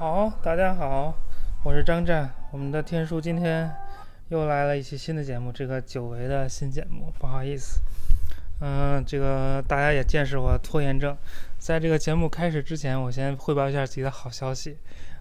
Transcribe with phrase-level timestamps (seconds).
[0.00, 1.14] 好，大家好，
[1.62, 2.32] 我是张湛。
[2.52, 3.70] 我们的天叔今天
[4.30, 7.82] 又来了一期新的节目，这个久违的新节目，不好意思。
[8.62, 11.14] 嗯，这个大家也见识我拖延症。
[11.58, 14.78] 在这个节目开始之前，我先汇报一下自己的好消息。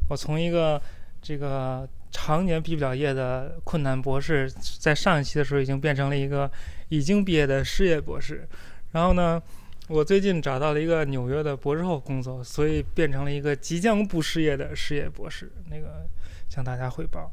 [0.07, 0.81] 我从一个
[1.21, 6.49] 这个常年毕不了业的困难博士，在上一期的时候已经变成了一个
[6.87, 8.47] 已经毕业的失业博士。
[8.93, 9.43] 然后呢，
[9.89, 15.51] 我最近找到了一个纽约的博士后工作，所以变成了一个即将不失业的失业博士。
[15.67, 16.05] 那个
[16.47, 17.31] 向大家汇报。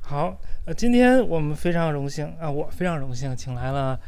[0.00, 0.36] 好，
[0.66, 3.98] 呃，今天我们非常荣幸啊，我非常荣幸，请来了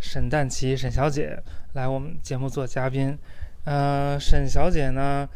[0.00, 1.40] 沈淡琪沈小姐
[1.74, 3.16] 来我们节目做嘉宾。
[3.64, 5.28] 呃，沈小姐呢，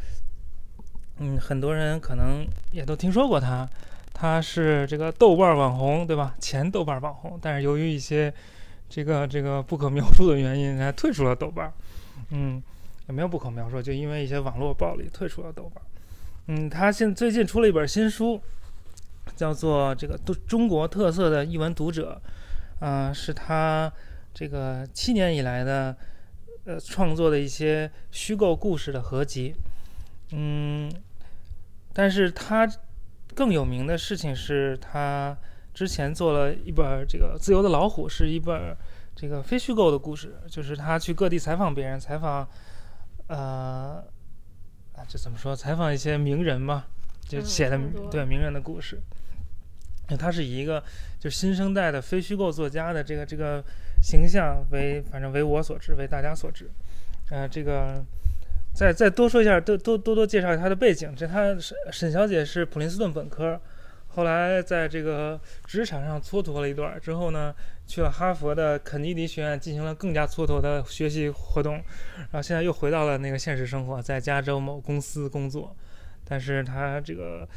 [1.19, 3.69] 嗯，很多人可能也都听说过她，
[4.13, 6.35] 她是这个豆瓣网红，对吧？
[6.41, 8.35] 前豆瓣网红，但是由于一些
[8.89, 11.73] 这个这个不可描述的原因，还退出了豆瓣。
[12.33, 12.63] 嗯，
[13.09, 15.83] 也没有不可描述，就因为一些网络暴力退出了豆瓣。
[16.49, 18.41] 嗯，他现最近出了一本新书，
[19.37, 22.21] 叫做《这个中中国特色的译文读者》，
[22.85, 23.93] 啊、是他
[24.35, 25.97] 这个七年以来的
[26.65, 29.55] 呃创作的一些虚构故事的合集。
[30.33, 30.91] 嗯，
[31.93, 32.69] 但是他
[33.35, 35.37] 更有名的事情是他
[35.75, 38.77] 之前做了一本这个《自由的老虎》，是一本
[39.15, 42.49] 这个非虚构的故事，就是他去各地采访别人，采访
[43.29, 44.03] 呃
[44.95, 45.55] 啊这怎么说？
[45.55, 46.85] 采访一些名人嘛，
[47.21, 47.79] 就嗯写的、
[48.11, 49.01] 对名人的故事。
[50.19, 50.83] 他是以一个
[51.19, 53.65] 就是新生代的非虚构作家的这个这个
[54.03, 56.69] 形象为，反正为我所知，为大家所知。
[57.31, 58.05] 呃，这个
[58.75, 61.15] 再再多说一下，多多多多介绍一下他的背景。
[61.17, 63.59] 这他沈沈小姐是普林斯顿本科，
[64.15, 67.55] 后来在这个职场上蹉跎了一段儿之后呢，
[67.87, 71.75] 去了哈佛的肯尼迪学院进行了更加蹉跎的学习活动，
[72.17, 75.75] 然后现在又回到了那个现实生活，在加州某公司工作。
[76.25, 77.49] 但是他这个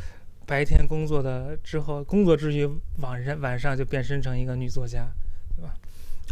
[0.45, 2.65] 白天工作的之后，工作之余
[2.99, 5.07] 晚上晚上就变身成一个女作家，
[5.55, 5.73] 对吧？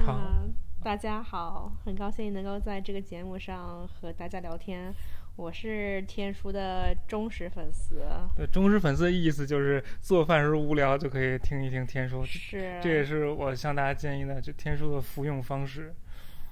[0.05, 0.43] 好啊
[0.81, 4.93] 大家好，很高兴能够在这个节目上和大家聊天。
[5.35, 8.05] 我是天叔的忠实粉丝，
[8.35, 15.93] 对，忠实粉丝的意思就是做饭时候无聊就可以听一听天书，是这也是我向大家建议的，就天书的服用方式。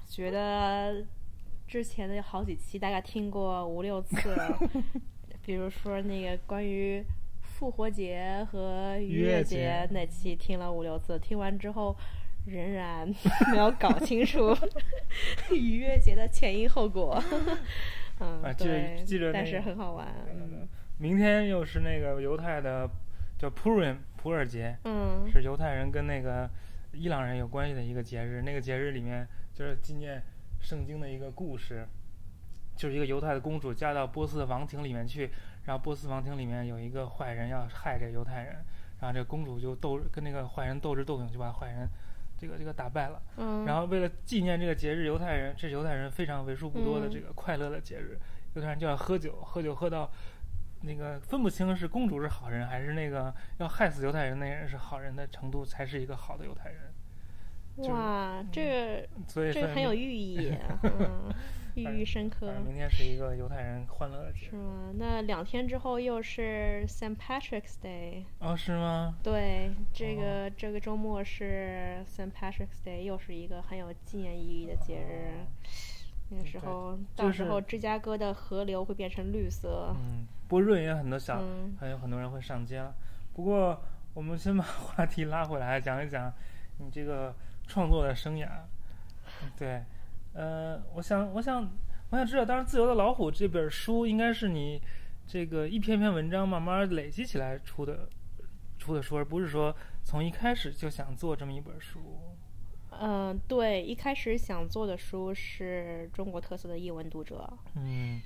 [0.08, 1.04] 觉得
[1.68, 4.58] 之前的好几期大概听过五六次了，
[5.46, 7.04] 比如说那个关于
[7.40, 11.96] 复活节和逾逾越越节节那期听了五六次，听完之后
[12.46, 13.08] 仍然
[13.52, 14.54] 没有搞清楚
[15.54, 17.22] 逾越节的前因后果。
[18.22, 20.08] 嗯，啊记记着那个是很好玩。
[20.32, 20.68] 嗯
[20.98, 22.88] 明天又是那个犹太的
[23.36, 26.48] 叫 Purim 普尔节，嗯是犹太人跟那个
[26.92, 28.42] 伊朗人有关系的一个节日。
[28.42, 30.22] 那个节日里面就是纪念
[30.60, 31.84] 圣经的一个故事，
[32.76, 35.28] 就是一个犹太的公主嫁到波斯的王庭里面去，
[35.64, 38.64] 然后波斯王庭里面有一个坏人要害这个犹太人，
[39.00, 41.88] 然后这公主就斗跟那个坏人斗智斗勇，就把坏人
[42.42, 43.22] 这个这个打败了。
[43.36, 48.18] 嗯，然后为了纪念这个节日，犹太人这是犹太人非常为数不多的嗯这个快乐的节日，
[48.54, 50.10] 犹太人就要喝酒，喝酒喝到
[50.80, 56.80] 那个分不清是公主是好人还是那个要害死犹太人那人是好人的程度，才是一个好的犹太人。
[57.78, 61.32] 就是哇，这个所以说这个很有寓意， 嗯，
[61.74, 64.50] 寓意深刻明天是一个犹太人欢乐的节日。
[64.50, 64.92] 是吗？
[64.96, 67.16] 那两天之后又是 St.
[67.16, 69.16] Patrick's Day，哦，是吗？
[69.22, 72.30] 对，这个、这个周末是 St.
[72.32, 75.46] Patrick's Day，又是一个很有纪念意义的节日。
[76.30, 79.94] 那个时候，就是到时候芝加哥的河流会变成绿色。
[79.94, 82.94] 嗯，波润也有很多小，嗯还有很多人会上街了。
[83.34, 83.82] 不过
[84.14, 86.32] 我们先把 话题拉回来，讲一讲
[86.78, 87.34] 你这个
[87.66, 88.48] 创作的生涯。
[89.58, 89.82] 对，
[90.34, 91.68] 呃，我想，我想，
[92.10, 94.80] 我想知道，当然《自由的老虎》这本书应该是你
[95.26, 98.08] 这个一篇篇文章慢慢累积起来出的
[98.78, 102.00] 出的书，而不是说从一开始就想做这么一本书。
[103.00, 108.20] 嗯，对，一开始想做的书是中国特色的译文读者，嗯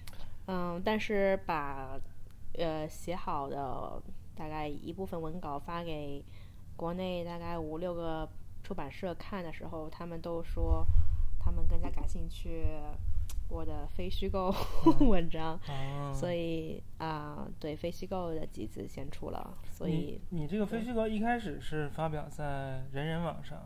[0.47, 1.99] 嗯，但是把
[2.55, 4.03] 呃写好的
[4.35, 6.25] 大概一部分文稿发给
[6.75, 8.29] 国内大概五六个
[8.65, 10.85] 出版社看的时候，他们都说
[11.47, 12.67] 他们更加感兴趣
[13.49, 14.53] 我的非虚构
[15.09, 23.63] 文章，哦，所以啊、对非虚构的集子先出了，所以你你这个非虚构一开始是发表在人人网上。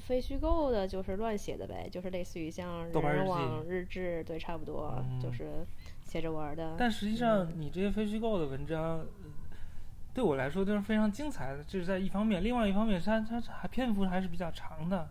[0.00, 5.66] 非虚构的就是乱写的呗，就是类似于像人人网日志，对，差不多、嗯就是
[6.02, 6.74] 写着玩的。
[6.78, 9.06] 但实际上，你这些非虚构的文章，呃
[10.14, 11.62] 对我来说都是非常精彩的。
[11.64, 15.10] 这是在一方面，另外一方面，它它还篇幅还是比较长的。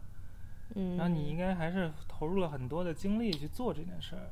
[0.76, 4.30] 嗯，然后你应该还是投入了很多的精力去做这件事儿。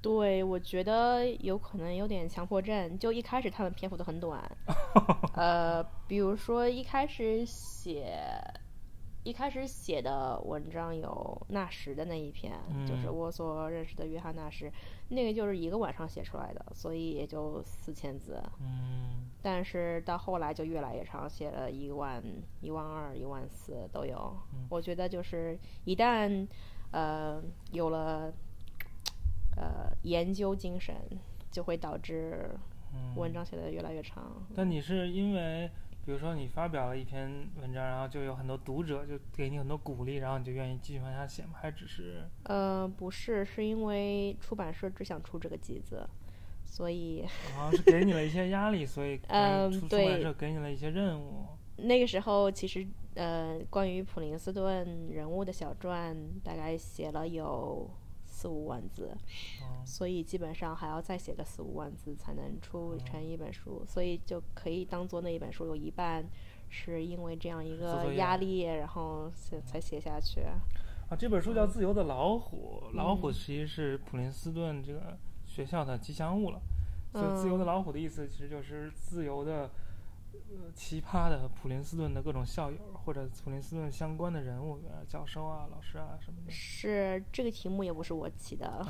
[0.00, 2.96] 对，我觉得有可能有点强迫症。
[2.98, 4.40] 就一开始他们篇幅都很短，
[5.34, 8.16] 呃，比如说一开始写，
[9.24, 12.52] 一开始写的文章有纳什的那一篇，
[12.86, 14.70] 就是我所认识的约翰纳什，
[15.08, 18.40] 那个就是一个晚上写出来的，所以也就四千字。
[18.60, 19.27] 嗯。
[19.42, 22.22] 但是到后来就越来越长，写了一万、
[22.60, 24.36] 一万二、一万四都有。
[24.68, 26.46] 我觉得就是一旦
[26.92, 27.42] 呃
[27.72, 28.32] 有了。
[29.60, 30.94] 呃，研究精神
[31.50, 32.48] 就会导致
[33.16, 34.40] 文章写的越来越长。
[34.54, 35.68] 但你是因为，
[36.06, 37.28] 比如说你发表了一篇
[37.60, 41.54] 文章，然后就有很多读者就给你很多鼓励，然后你就愿意继续往下写吗？
[41.60, 42.22] 还只是？
[42.44, 46.08] 呃，不是，是因为出版社只想出这个集子，
[46.78, 47.26] 所以
[47.56, 51.44] 啊， 是给你了一些压力，所以嗯，出版社给你了一些任务。
[51.78, 52.86] 那个时候其实
[53.16, 57.90] 呃，关于普林斯顿人物的小传，大概写了有。
[58.30, 59.10] 四五万字，
[59.84, 66.24] 所以基本上还要再写个四五万字才能出成一本书，所以就可以当做那一本书有一半
[66.68, 69.28] 是因为这样一个压力，然后
[69.64, 70.42] 才写下去。
[70.42, 75.18] 啊，这本书叫《自由的老虎》，老虎其实是普林斯顿这个
[75.58, 76.60] 学校的吉祥物了，
[77.12, 79.68] 所以“自由的老虎”的意思其实就是自由的。
[80.50, 84.78] 呃，奇葩的普林斯顿的各种校友，或者普林斯顿相关的人物，
[85.08, 86.50] 教授啊、老师啊什么的。
[86.50, 88.86] 是这个题目也不是我起的。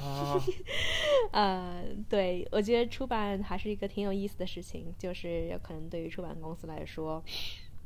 [1.32, 7.22] 呃，对，我觉得出版还是一个挺有意思的事情，就是可能对于出版公司来说，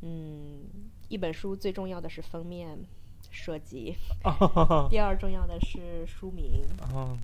[0.00, 0.64] 嗯，
[1.08, 2.78] 一本书最重要的是封面
[3.32, 3.96] 设计，
[4.88, 6.62] 第二重要的是书名，
[6.94, 7.18] 嗯，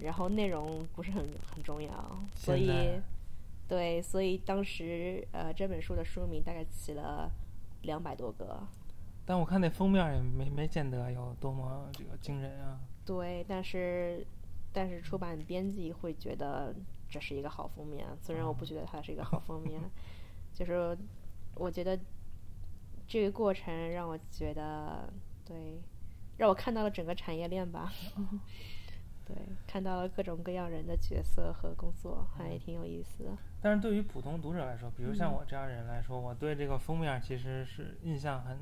[0.00, 1.22] 然后内容不是很
[1.54, 2.70] 很重要，所以。
[3.66, 7.30] 对，所以当时呃，这本书的书名大概起了
[7.82, 8.62] 两百多个，
[9.24, 12.78] 但我看那封面也没没见得有多么这个惊人啊。
[13.06, 14.24] 对，但是
[14.70, 16.74] 但是出版编辑会觉得
[17.08, 19.80] 这是一个好封面，虽然我不觉得它是一个好封面，
[20.52, 20.94] 就是
[21.54, 21.98] 我觉得
[23.08, 25.10] 这个过程让我觉得
[25.44, 25.80] 对，
[26.36, 27.92] 让我看到了整个产业链吧。
[29.26, 29.34] 对，
[29.66, 33.30] 看到了各种各样人的角色和工作，还挺有意思的。
[33.62, 38.58] 但是对于普通读者来说，比如像我这样人来说，我对这个封面其实是印象很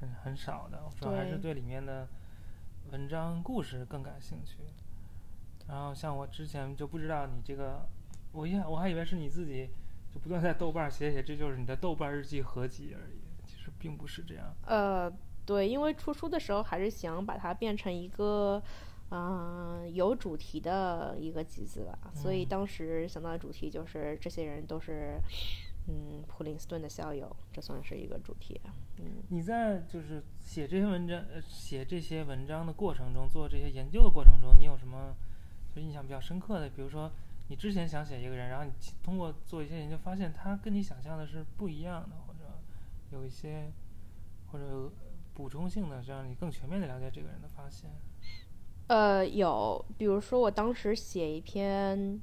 [0.00, 2.08] 很很少的，主要还是对里面的
[2.90, 4.58] 文章故事更感兴趣。
[5.68, 7.88] 然后像我之前就不知道你这个，
[8.32, 9.70] 我一我还以为是你自己
[10.12, 14.52] 就不断在豆瓣写写，这就是你的豆瓣日记合集而已，其实并不是这样。
[14.66, 15.08] 呃，
[15.46, 18.62] 对，因为出书的时候还是想把它变成一个。
[19.14, 25.20] 嗯，有主题的一个集子吧，所以当时想到的主题就是这些人都是，
[25.86, 28.58] 嗯，普林斯顿的校友，这算是一个主题。
[28.96, 35.14] 嗯，你在就是写这些文章，呃，写这些文章的过程中，做这些研究的过程中，你有什么
[35.76, 36.70] 就印象比较深刻的？
[36.70, 37.10] 比如说，
[37.48, 38.72] 你之前想写一个人，然后你
[39.02, 42.38] 通过做一些研究，发现他跟你想象的是不一样的，或者
[43.10, 43.70] 有一些
[44.50, 44.90] 或者
[45.34, 47.90] 补充性的，让你更全面的了解这个人的发现。
[48.88, 52.20] 呃，有，比如说我当时写一篇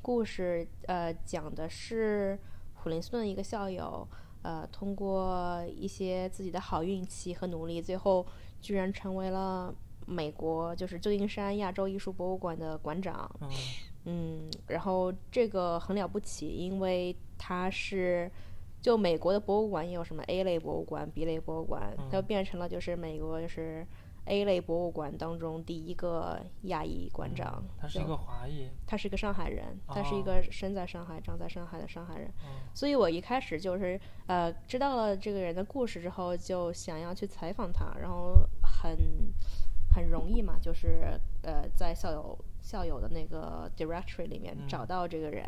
[0.00, 2.38] 故事，呃，讲的是
[2.74, 4.06] 普林斯顿一个校友，
[4.42, 8.24] 呃，通过一些自己的好运气和努力，最后
[8.60, 9.74] 居然成为了
[10.06, 13.28] 美国就是旧金山亚洲艺术博物馆的馆长。
[14.04, 18.30] 嗯，然后这个很了不起，因为他是
[18.84, 23.86] 就美国的博物馆也有什么 A 类博物馆、B 类博物馆，它变成了就是美国就是。
[24.26, 32.30] A 类博物馆当中第一个亚裔馆长，他是一个华裔，他是一个上海人，他是一个生在上海、长在上海的上海人。
[32.72, 38.96] 所以我一开始就是呃知道了这个人的故事之后，就想要去采访他，然后很
[39.94, 45.44] 很容易嘛，就是呃在校友校友的那个 directory 里面找到这个人，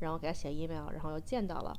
[0.00, 1.72] 然后给他写 email，然后又见到了，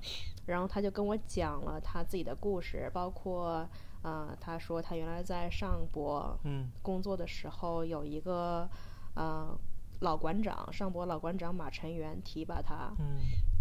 [0.46, 3.68] 然后他就跟我讲了他自己的故事，包括。
[4.01, 6.36] 啊，他说他原来在上博
[6.82, 8.68] 工作的时候，有一个
[9.13, 9.56] 呃
[10.00, 12.92] 老馆长，上博老馆长马晨元提拔他，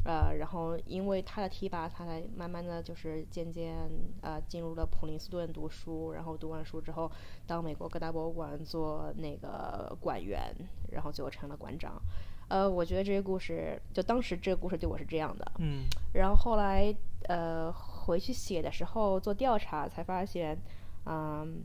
[0.05, 3.77] 呃，然后因为他的提拔，他才慢慢的就是渐渐
[4.23, 7.11] 呃进入了普林斯顿读书，然后读完书之后
[7.47, 10.55] 到美国各大博物馆做那个馆员，
[10.91, 12.01] 然后最后成了馆长。
[12.49, 16.93] 呃，我觉得这些故事，就当时这个故事对我是这样的，嗯，然后后来
[17.29, 20.59] 呃回去写的时候做调查才发现，
[21.05, 21.63] 嗯，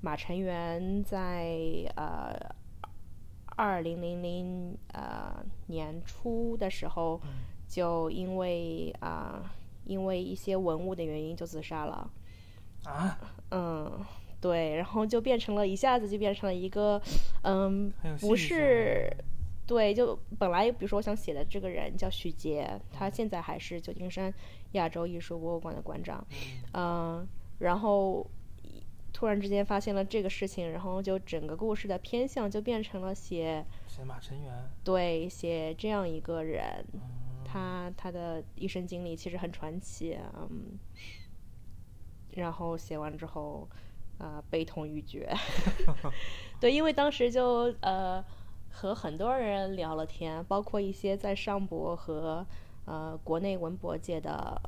[0.00, 1.58] 马成元在
[1.96, 2.34] 呃
[3.56, 7.20] 二零零零呃年初的时候，
[7.72, 9.50] 就因为啊
[9.86, 12.10] 因为一些文物的原因就自杀了，
[12.84, 13.18] 啊，
[13.50, 13.90] 嗯，
[14.42, 17.00] 对，然后就变成了一下子就变成了一个，
[17.44, 19.10] 嗯，不是，
[19.66, 24.32] 对，就本来比如说我想写的这个人叫许杰，他嗯现在还是旧金山
[24.72, 26.22] 亚洲艺术博物馆的馆长，
[26.74, 27.18] 嗯。
[27.22, 28.26] 嗯，然后
[29.14, 34.52] 突然之间发现了这个事情，然后就整个故事的偏向就变成了写写马成元，
[34.84, 37.00] 对写这样一个人，嗯，
[37.52, 40.78] 他他的一生经历其实很传奇，嗯，
[42.30, 43.68] 然后写完之后，
[44.16, 45.30] 啊、悲痛欲绝。
[46.58, 48.24] 对，因为当时就呃
[48.70, 52.46] 和很多人聊了天，包括一些在上博和
[52.86, 54.58] 呃国内文博界的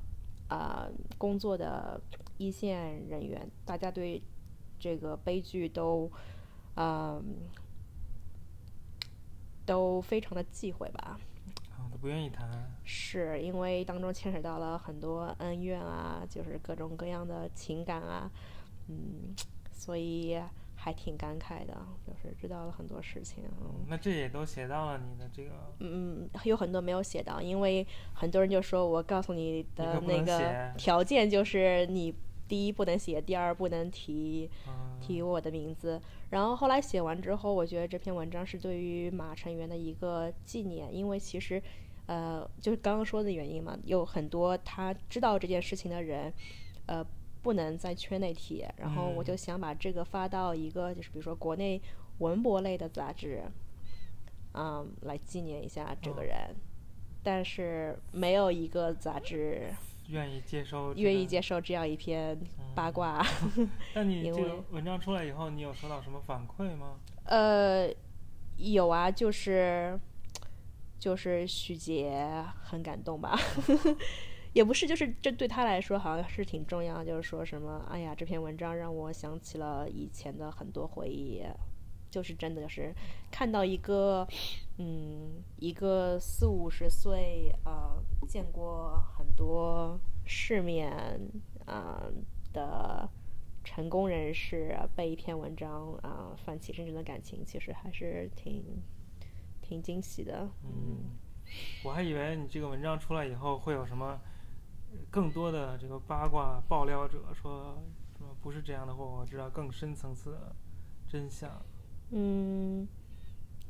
[0.49, 0.87] 啊、
[1.17, 1.99] 工作的
[2.37, 4.23] 一线人员，大家对
[4.79, 6.13] 这个悲剧都
[6.75, 7.49] 嗯、
[9.65, 11.19] 都非常的忌讳吧。
[11.97, 12.49] 不愿意谈，
[12.85, 18.31] 是因为当中牵扯到了很多恩怨啊，就是各种各样的情感啊，
[18.89, 19.35] 嗯，
[19.73, 20.41] 所以
[20.75, 21.75] 还挺感慨的，
[22.07, 23.45] 就是知道了很多事情。
[23.61, 32.15] 嗯，那这也都写到了你的这个，嗯，有很多没有写到，因为很多人就说我告诉你的那个条件就是你
[32.47, 36.01] 第一不能写，第二不能提嗯，提我的名字。
[36.31, 41.63] 然后后来写完之后，我觉得这篇文章是对于马成元的一个纪念，因为其实，
[42.07, 46.33] 呃，就是刚刚说的原因嘛，有很多他知道这件事情的人，
[46.87, 47.05] 呃，
[47.43, 48.65] 不能在圈内提。
[48.77, 51.81] 然后我就嗯想把这个发到一个就是比如说国内
[52.19, 53.43] 文博类的杂志，
[54.53, 56.55] 嗯，来纪念一下这个哦人。
[57.23, 59.73] 但是没有一个杂志
[60.09, 61.25] 愿意接收，愿意。
[61.25, 62.39] 接受这样一篇
[62.75, 63.25] 八卦。
[63.95, 66.99] 那你这个文章出来以后，你有收到什么反馈吗？
[67.25, 67.91] 呃，
[68.59, 69.99] 有啊，就是
[71.05, 73.39] 就是许杰很感动吧，
[74.55, 81.43] 也不是，就是这对他来说好像是挺重要，就是说什么，哎呀，这篇文章让我想起了以前的很多回忆，
[82.11, 82.95] 就是真的是
[83.31, 84.27] 看到一个，
[84.79, 90.91] 嗯，一个四五十岁呃，见过很多世面
[91.67, 92.13] 啊、呃
[92.55, 93.07] 的
[93.63, 98.65] 成功人士被一篇文章啊、泛起真正的感情，其实还是挺
[99.65, 100.49] 挺惊喜的。
[100.63, 101.11] 嗯，
[101.83, 104.21] 我还以为你这个文章出来以后会有什么
[104.93, 107.83] 呃更多的这个八卦爆料者说
[108.19, 110.55] 说不是这样的，或我知道更深层次的
[111.09, 111.51] 真相。
[112.11, 112.87] 嗯，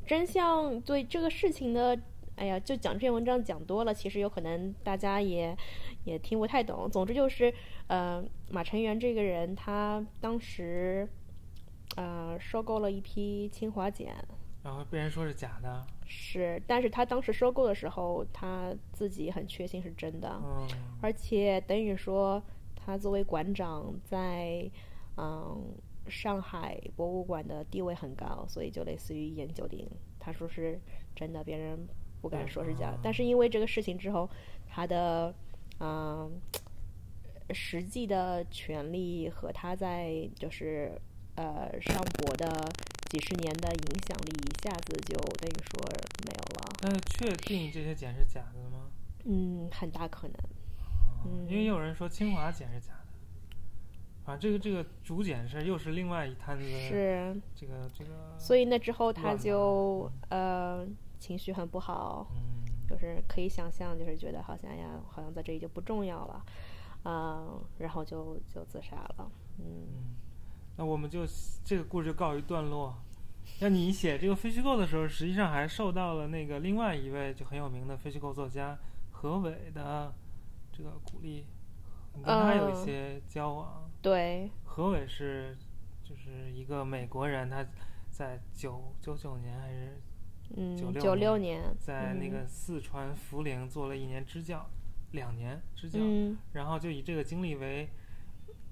[0.04, 1.98] 真相对这个事情的，
[2.36, 5.56] 哎呀，就讲这篇文章讲多了，其实有可能大家也
[6.04, 6.90] 也听不太懂。
[6.90, 7.54] 总之就是，
[7.86, 11.08] 呃，马成元这个人，他当时
[11.96, 14.16] 呃收购了一批清华碱，
[14.64, 20.40] 然后被人说是假的，是，但是他当时收购的时候，他自己很确信是真的。
[20.42, 20.66] 嗯，
[21.02, 22.42] 而且等于说，
[22.74, 24.66] 他作为馆长在
[25.18, 25.62] 嗯
[26.08, 29.86] 上海博物馆的地位很高，所以就类似于一言九鼎。
[30.18, 30.80] 他说是
[31.14, 31.86] 真的，别人
[32.22, 32.98] 不敢说是假的。
[33.02, 34.26] 但是因为这个事情之后，
[34.66, 35.34] 他的
[35.80, 36.40] 嗯
[37.50, 40.98] 实际的权利和他在就是
[41.34, 42.66] 呃上博的
[43.14, 45.80] 几十年的影响力，一下子就等于说
[46.26, 46.72] 没有了。
[46.80, 48.90] 但是确定这些碱是假的吗？
[49.24, 50.36] 嗯，很大可能。
[51.24, 54.32] 嗯，因为有人说清华简是假的。
[54.32, 60.84] 啊，这个这个竹简是又是另外一摊子，是，这个这个，所以那之后他就呃
[61.20, 66.44] 情绪很不好，嗯，就是可以想象，就是觉得好像哎呀，好像在这里就不重要了，
[67.04, 69.30] 啊、然后就就自杀了。
[69.60, 70.16] 嗯嗯，
[70.78, 71.20] 那我们就
[71.64, 72.92] 这个故事就告一段落。
[73.60, 78.76] 那你写这个非虚构的时候，实际上还受到了那个另外一位就很有名的非虚构作家
[79.12, 80.12] 何伟的
[80.72, 81.46] 这个鼓励，
[82.14, 82.84] 你跟他有一嗯。
[82.84, 83.90] 些交往。
[84.02, 85.56] 对，何伟是
[86.02, 87.64] 就是一个美国人，他
[88.10, 90.00] 在九九九年还是
[90.56, 92.30] 嗯，96九六年，在那嗯。
[92.30, 94.68] 个四川涪陵做了一年支教，
[95.12, 96.36] 两年支教，嗯。
[96.52, 97.88] 然后就以这个经历为，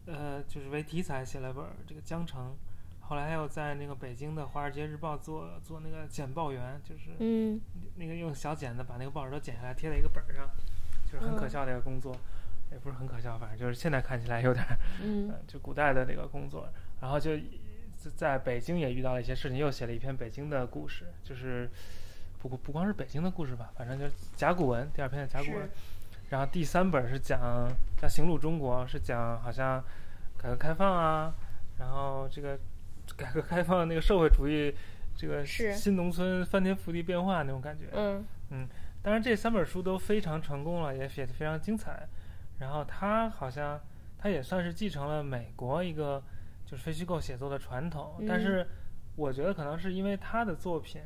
[0.06, 2.50] 呃，就是为题材写了本儿这个《江城》，
[3.12, 7.60] 后来还有在那个北京的《华尔街日报做》做那个剪报员，就是嗯
[7.96, 10.48] 那个用小剪子把那个报纸都剪下来贴在一个本儿上，
[11.04, 12.16] 就是很可嗯笑的一个工作，
[12.70, 16.66] 也不是很可笑，反正就是现在看起来有点儿，嗯呃，就古代的那个工作，
[17.02, 17.32] 然后就
[18.16, 21.68] 在北京也遇到了一些事情，又写了一篇北京的故事，就是
[22.38, 25.68] 不不光是北京的故事吧，反正就是甲骨文，第二篇的甲骨文，
[26.30, 27.38] 然后第三本是讲
[28.00, 29.84] 叫《行路中国》，是讲好像
[30.38, 31.34] 改革开放啊，
[31.78, 32.58] 然后这个
[33.16, 34.74] 改革开放那个社会主义
[35.14, 37.86] 这个是新农村翻天覆地变化那种感觉。
[38.50, 38.68] 嗯
[39.02, 42.06] 当然这三本书都非常成功了，也写得非常精彩。
[42.60, 43.80] 然后他好像
[44.16, 46.22] 他也算是继承了美国一个
[46.64, 48.66] 就是非虚构写作的传统，但嗯是
[49.16, 51.02] 我觉得可能是因为他的作品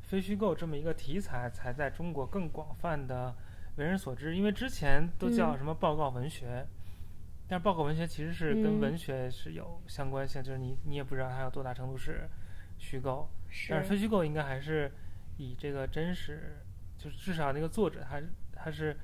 [0.00, 3.34] 非虚构这么一个题材，才在中国更广泛的
[3.76, 4.36] 为人所知。
[4.36, 6.64] 因为之前都叫嗯什么报告文学，
[7.52, 8.80] 但是报告文学其实是跟嗯。
[8.80, 12.26] 文学是有相关性，就是你你也不知道它有多大程度是
[12.78, 13.28] 虚构，
[13.68, 14.90] 但是非虚构应该还是
[15.36, 16.56] 以这个真实，
[16.96, 18.22] 就是至少那个作者他
[18.54, 18.96] 他是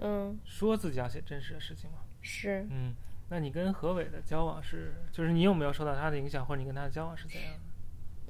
[0.00, 0.38] 嗯。
[0.44, 1.96] 说自己要写真实的事情嘛。
[2.20, 2.66] 是。
[2.68, 2.92] 嗯，
[3.30, 7.60] 那你跟何伟的交往是，就是你有没有受到他的影响，或者你跟他的交往是怎样的？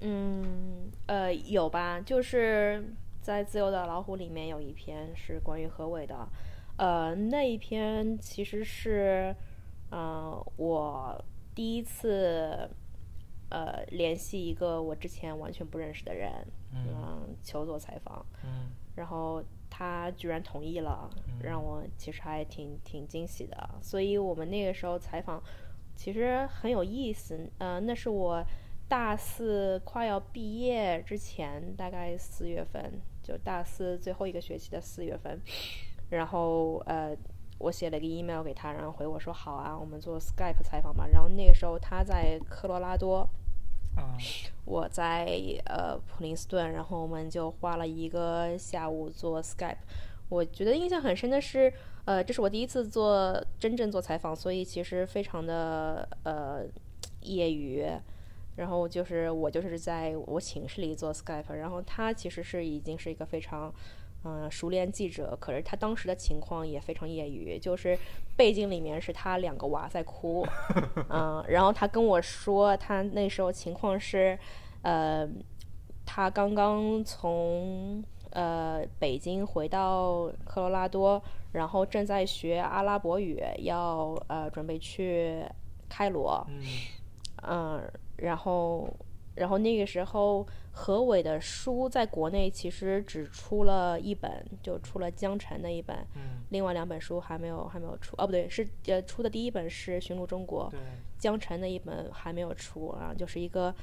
[0.03, 6.29] 嗯呃有吧，就是在《自由的老虎》里面有一篇是关于何伟的，
[6.77, 9.35] 呃那一篇其实是
[9.95, 11.25] 呃我
[11.55, 12.69] 第一次
[13.49, 16.33] 呃联系一个我之前完全不认识的人，
[16.73, 23.57] 嗯嗯，求做采访，嗯然后他居然同意了，嗯让我其实还挺挺惊喜的。
[23.81, 25.41] 所以我们那个时候采访
[25.95, 28.45] 其实很有意思，呃，那是我
[28.89, 35.41] 大四快要毕业之前，大概四月份，就大四最后一个学期的四月份，
[36.11, 37.17] 然后呃。
[37.59, 41.07] 我写了一个 email 给他，然后回我说好啊，我们做 Skype 采访吧。
[41.13, 43.29] 然后那个时候他在科罗拉多，
[43.97, 44.17] 啊
[44.65, 45.27] 我在
[45.67, 49.77] 呃普林斯顿，然后我们就花了一个下午做 Skype。
[50.29, 51.73] 我觉得印象很深的是，
[52.07, 56.65] 呃，这是我第一次做真正做采访，所以其实非常的呃
[57.23, 57.87] 业余。
[58.57, 63.73] 然后就是我就是在我寝室里做 Skype，然后他其实是已经是一个非常
[64.25, 67.99] 嗯、呃熟练记者，可是他当时的情况也非常业余，就是
[68.37, 70.47] 背景里面是他两个娃在哭，
[71.09, 74.39] 嗯，然后他跟我说他那时候情况是，
[74.83, 75.29] 呃，
[76.05, 85.45] 他刚刚从呃北京回到科罗拉多，然后正在学阿拉伯语，要呃准备去
[85.89, 86.63] 开罗，嗯。
[87.47, 87.83] 嗯，
[88.17, 88.89] 然后，
[89.35, 100.81] 然后那个时候何伟的书在国内其实只出了一本，就出了江辰的一本，嗯，另外两本书还没有还没有出，哦不对，是呃出的第一本是《寻路中国》，对，
[101.19, 103.75] 江辰的一本还没有出啊，就是一个，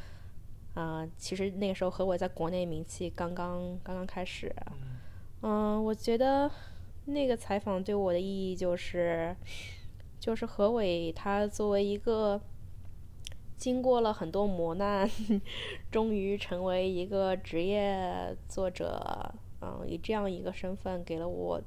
[0.74, 4.98] 啊、其实那个时候何伟在国内名气刚刚刚刚开始，嗯。
[5.44, 6.52] 嗯，我觉得
[7.06, 9.36] 那个采访对我的意义就是，
[10.20, 12.40] 就是何伟他作为一个
[13.62, 15.08] 经过了很多磨难，
[15.91, 19.00] 终于成为一个职业作者，
[19.62, 21.62] 嗯，以这样一个身份给了我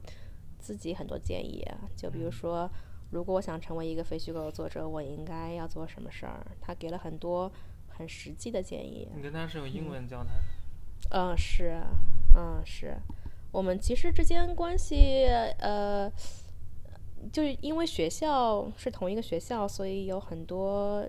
[0.59, 2.33] 自己很多建议，就比如嗯。
[2.33, 2.69] 说，
[3.13, 6.45] 如果我想成为一个非虚构的作者，我应该要做什么事儿？
[6.61, 7.49] 他给了很多
[7.87, 9.09] 很实际的建议。
[9.15, 10.33] 你跟他是用英文交谈，
[11.13, 11.81] 嗯，是，
[12.35, 12.97] 嗯，是，
[13.53, 15.27] 我们其实之间关系，
[15.61, 16.11] 呃，
[17.31, 21.09] 就是因为学校是同一个学校，所以有很多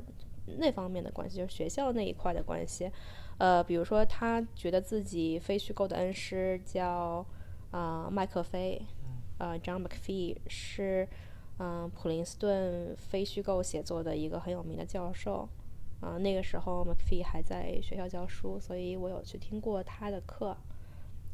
[0.58, 2.92] 那方面的关系，就是学校那一块的关系。
[3.38, 7.26] 呃，比如说他觉得自己非虚构的恩师叫
[7.72, 11.08] 啊、麦克菲，嗯呃，John McPhee 是
[11.58, 15.48] 嗯、普林斯顿非虚构写作的一个很有名的教授。
[16.02, 20.56] 啊、那个时候 McPhee 还在学校教书，所以我有去听过他的课。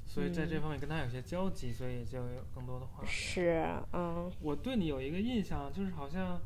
[0.06, 3.04] 所以在这嗯方面跟他有些交集，所以就有更多的话。
[3.06, 6.40] 是，嗯我对你有一个印象，就是好像，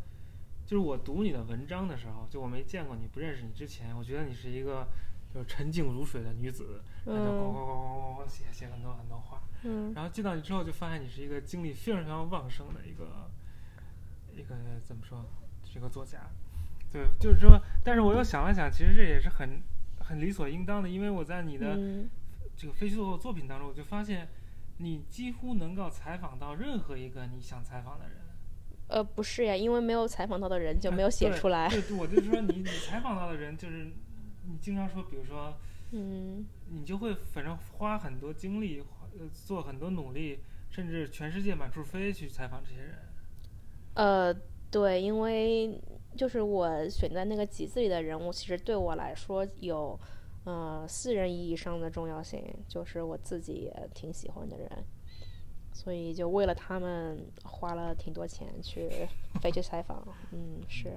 [0.65, 4.87] 就是我读你的文章的时候，就我没见过你，不认识你之前，我觉得你是一个
[5.31, 13.29] 就是沉静如水的女子，然后就咣咣嗯咣咣咣写写很多很多话，嗯然后见到你之后，就发现你是一个精力非常非常旺盛的一个
[14.33, 15.23] 一个怎么说，
[15.63, 16.19] 是一个作家。
[16.91, 19.61] 对，就是说，但是我又想了想，其实这也是很
[19.99, 22.09] 很理所应当的，因为我在你的嗯
[22.57, 24.29] 这个非虚构作品当中，我就发现
[24.77, 28.24] 你几乎能够采访到任何一个你想采访的人。
[28.87, 31.67] 呃，不是呀，因为没有采访到的人就哎没有写出来。
[31.69, 33.85] 对，对我就是说你你 采访到的人，就是
[34.47, 35.57] 你经常说，比如说
[35.91, 38.83] 嗯你就会反正花很多精力，
[39.17, 42.95] 呃做很多努力，甚至全世界满处飞去采访这些人。
[43.95, 44.33] 呃，
[44.69, 45.81] 对，因为
[46.15, 49.97] 就是我选在那个集子里的人物，其实对我来说有
[50.43, 54.69] 呃私人意义上的重要性，就是我自己也挺喜欢的人，
[55.75, 58.89] 所以就为了他们花了挺多钱去
[59.41, 60.01] 飞去采访。
[60.31, 60.93] 嗯，是，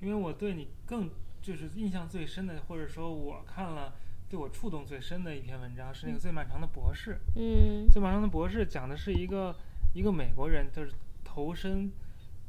[0.00, 1.10] 因为我对你更
[1.42, 3.92] 就是印象最深的，或者说我看了
[4.28, 7.14] 对我触动最深的一篇文章是那个《最漫长的博士》。
[7.34, 9.54] 嗯最漫长的博士讲的是一个
[9.92, 10.92] 一个美国人，就是
[11.24, 11.90] 投身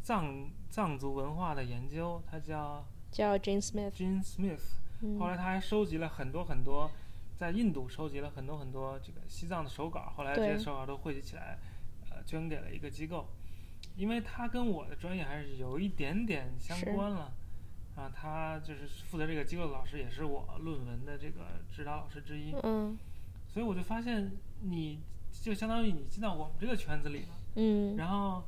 [0.04, 3.92] 藏藏族文化的研究，他叫叫 Jane Smith。
[3.94, 4.78] Jane Smith。
[5.04, 6.88] 嗯后来他还收集了很多很多，
[7.42, 11.58] 在印度收集了很多很多这个西藏的手稿，后来这些手稿都汇集起来，
[12.12, 13.26] 呃，捐给了一个机构。
[13.96, 17.34] 因为他跟我的专业还是有一点点相关了，
[17.96, 22.54] 啊他就是负责这个机构的老师，也是我论文的这个指导老师之一。
[22.62, 22.96] 嗯
[23.48, 25.00] 所以我就发现，你
[25.32, 28.44] 就相当于你进到我们这个圈子里了，嗯然后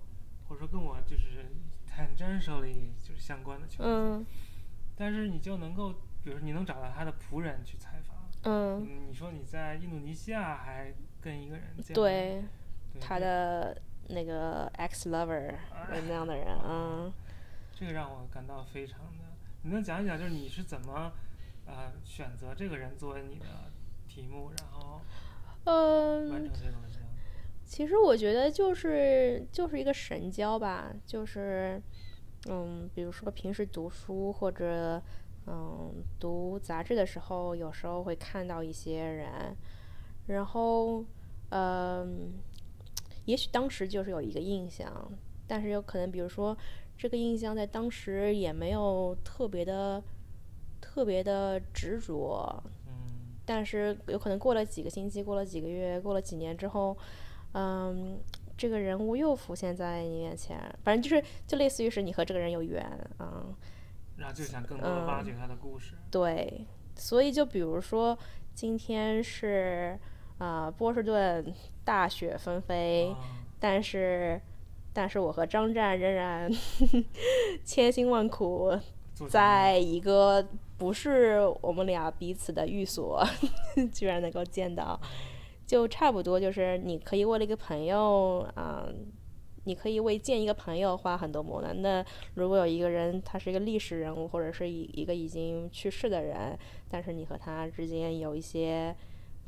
[0.48, 1.48] 或者说跟我就是
[1.90, 4.26] tangentially 就是相关的圈子，嗯
[4.96, 8.03] 但是你就能够，比如说你能找到他的仆人去采访。
[8.44, 12.44] 嗯，嗯，你说你在印度尼西亚还跟一个人见，对，
[12.94, 15.54] 对他的那个 ex lover
[15.90, 17.12] 那样的人，嗯。
[17.76, 19.24] 这个让我感到非常的，
[19.64, 21.12] 你能讲一讲，就是你是怎么
[21.66, 23.46] 呃选择这个人作为你的
[24.08, 25.02] 题目，然后
[25.66, 27.02] 完嗯成，这个文章？
[27.66, 31.82] 其实我觉得就是就是一个神交吧，就是
[32.48, 35.02] 嗯，比如说平时读书或者
[35.48, 39.56] 嗯读杂志的时候，有时候会看到一些人，
[40.28, 41.04] 然后
[41.50, 42.34] 嗯，
[43.26, 45.12] 也许当时就是有一个印象，
[45.48, 46.58] 但是有可能比如说
[46.98, 50.02] 这个印象在当时也没有特别的
[50.80, 52.94] 特别的执着，嗯。
[53.46, 56.98] 但是有可能过了几个星期，过了几个月，过了几年之后，
[57.52, 58.18] 嗯，
[58.58, 62.82] 这个人物又浮现在你面前，反正就是就类似于是你和这个人有缘，
[63.20, 63.54] 嗯，
[64.18, 65.94] 然后就想更多的挖嗯掘他的故事。
[66.12, 68.18] 对，所以就比如说
[68.54, 69.98] 今天是
[70.40, 71.54] 啊、波士顿
[71.86, 73.18] 大雪纷飞，啊
[73.60, 74.40] 但是
[74.92, 76.52] 但是我和张湛仍然
[77.64, 78.78] 千辛万苦
[79.30, 80.46] 在一个
[80.78, 83.24] 不是我们俩彼此的寓所，
[83.94, 85.00] 居然能够见到，
[85.66, 88.86] 就差不多就是你可以为了一个朋友，啊、
[89.66, 91.82] 你可以为见一个朋友花很多磨难。
[91.82, 96.58] 那如果有一个人他是一个历史人物，或者是一一个已经去世的人，
[96.90, 98.96] 但是你和他之间有一些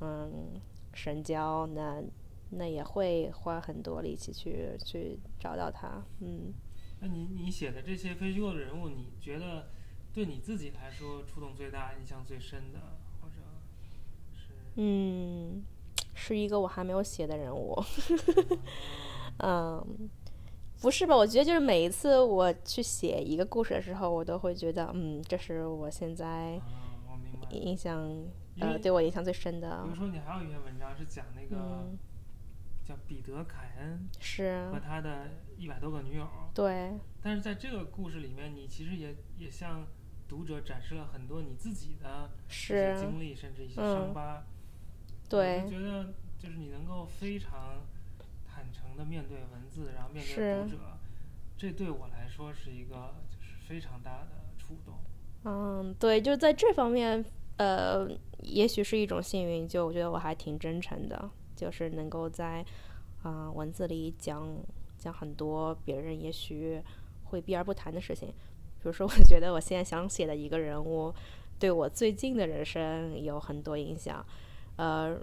[0.01, 0.59] 嗯
[0.93, 2.01] 神交，那
[2.51, 6.53] 那也会花很多力气去去找到他，嗯。
[7.01, 9.67] 那你你写的这些非虚构的人物，你觉得
[10.13, 12.79] 对你自己来说触动最大、印象最深的，
[13.21, 13.35] 或者
[14.33, 15.61] 是嗯，
[16.13, 17.75] 是一个我还没有写的人物。
[19.39, 20.09] 嗯，
[20.81, 21.15] 不是吧？
[21.15, 26.61] 我觉得就是每一次我去写一个故事的时候，我都会觉得，嗯，这是我现在。
[27.51, 28.01] 印象
[28.59, 29.89] 呃对我印象最深的比。
[29.89, 31.97] 如说，你还有一篇文章是讲那个嗯，
[32.83, 39.85] 叫彼得·凯恩是和，他的一百多个女友，对，但是在这个故事里面，你其实也也向
[40.27, 44.43] 读者展示了很多你自己的一些是，经历，甚至一些嗯伤疤。
[45.29, 47.83] 对我觉得就是你能够非常
[48.65, 50.77] 坦诚的面对文字，然后面对读者，
[51.57, 54.95] 这对我来说是一个就是非常大的触动。
[55.43, 57.23] 嗯，对，就在这方面，
[57.57, 58.07] 呃，
[58.39, 62.65] 也许是一种幸运，就我觉得我还挺真诚的，就是能够在
[63.21, 64.47] 啊、文字里讲
[64.97, 66.81] 讲很多别人也许
[67.25, 68.29] 会避而不谈的事情。
[68.29, 71.13] 比如说，我觉得我现在想写的一个人物，
[71.59, 74.25] 对我最近的人生有很多影响。
[74.77, 75.17] 呃，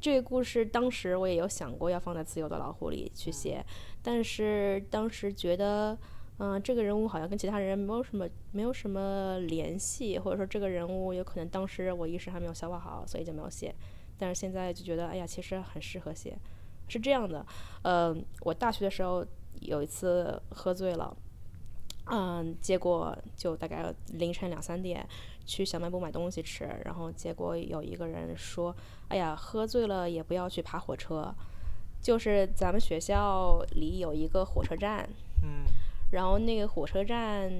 [0.00, 3.64] 这个故事当时我也有想过要放在《自由的老虎》里去写，
[4.02, 5.96] 但是当时觉得。
[6.42, 13.74] 嗯，这个人物好像跟其他人没有什么没有什么联系，或者说这个人物有可能当时我一时还没有消化好，所以就没有写。
[14.16, 16.38] 但是现在就觉得，哎呀，其实很适合写。
[16.88, 17.44] 是这样的，
[17.82, 19.22] 嗯，我大学的时候
[19.60, 21.14] 有一次喝醉了，
[22.06, 25.06] 嗯，结果就大概凌晨两三点
[25.50, 28.72] 去小卖部买东西吃，然后结果有一个人说，
[29.08, 31.34] 哎呀，喝醉了也不要去爬火车，
[32.00, 35.10] 就是咱们学校里有一个火车站。
[35.42, 35.64] 嗯
[36.12, 37.50] 然后那个火车站，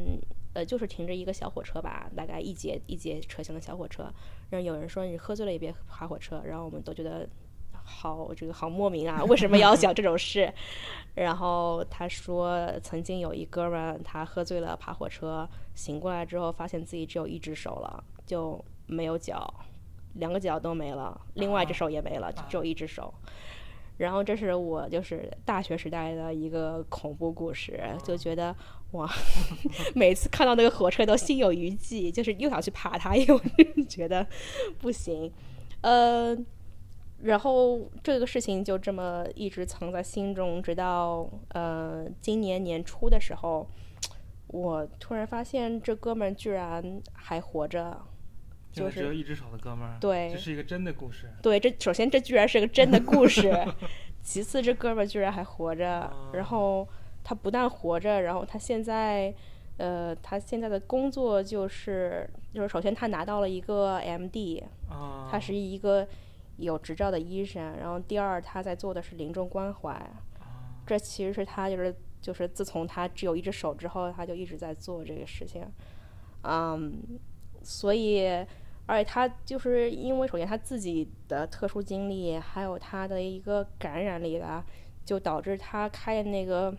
[0.54, 4.04] 呃，就是停着一个小火车吧，大概一节一节车厢的小火车。
[4.50, 7.28] 然后有人说你喝醉了也别爬火车，然后我们都觉得
[7.90, 10.50] 好这个好莫名啊， 为什么要讲这种事？
[11.14, 19.52] 然后他说曾经有一哥们儿他喝醉了爬火车，醒过来之后发现自己只有一只手了，就没有脚，
[20.14, 23.12] 两个脚都没了，另外一只手也没了，就只有一只手。
[23.98, 28.54] 然后这是我就是大学时代的一个恐怖故事，就觉得
[28.92, 29.06] 哇，
[29.94, 33.38] 每次看到那个火车都心有余悸，就是又想去爬它，又
[33.86, 34.26] 觉得
[34.78, 35.30] 不行，
[35.82, 36.34] 呃，
[37.22, 43.68] 然后这个事情就这么一直藏在心中，直到呃今年年初的时候，
[44.46, 48.00] 我突然发现这哥们儿居然还活着，
[48.72, 51.30] 就是只有一只手的哥们儿，对这是一个真的故事。
[51.42, 53.52] 对，这首先这居然是个真的故事，
[54.22, 56.88] 其次这哥们儿居然还活着，然后
[57.22, 59.34] 他不但活着，然后他现在，
[59.76, 66.06] 呃，他现在的工作就是就是首先他拿到了一个 MD，啊，他是一个
[66.60, 70.22] 有执照的医生，然后第二他在做的是临终关怀，啊
[70.86, 75.64] 这其实是他就是就是自从他只有一只手之后，他就一直在做这个事情。
[76.42, 77.00] 嗯，
[77.62, 78.26] 所以，
[78.86, 84.64] 而且他就是因为首先他自己的特殊经历，还有他的一个感染力吧，
[85.04, 86.74] 就导致他开的那个，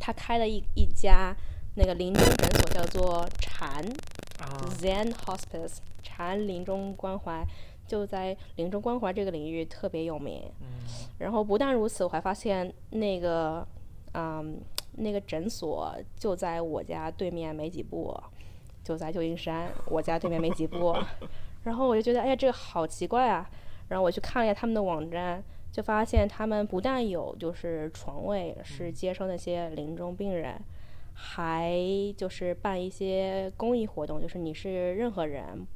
[0.00, 1.34] 他开了一一家
[1.76, 3.84] 那个临终诊所，叫做禅
[4.40, 4.46] 啊
[4.78, 7.44] ，Zen Hospice，禅临终关怀，
[7.88, 10.42] 就在临终关怀这个领域特别有名。
[10.60, 10.66] 嗯
[11.18, 13.66] 然后不但如此，我还发现那个，
[14.14, 14.60] 嗯，
[14.92, 18.16] 那个诊所就在我家对面没几步，
[18.84, 20.96] 就在旧金山，我家对面没几步。
[21.64, 23.50] 然后我就觉得，哎呀，这个好奇怪啊！
[23.88, 30.54] 然后我去看了一下他们的网站，就发现他们不但有就是床位是接收那些临终病人，
[31.12, 31.76] 还
[32.16, 35.66] 就是办一些公益活动，就是你是任何人，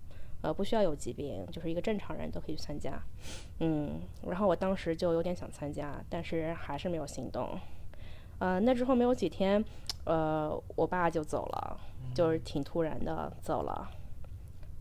[0.43, 3.01] 呃，不需要有疾病，就是一个正常人都可以去参加。
[3.61, 7.59] 嗯，然后我当时就有点想参加，但是还是没有行动。
[8.39, 9.65] 呃，那之后没有几天，
[10.05, 11.81] 呃，我爸就走了，
[12.15, 13.89] 就是挺突然的走了。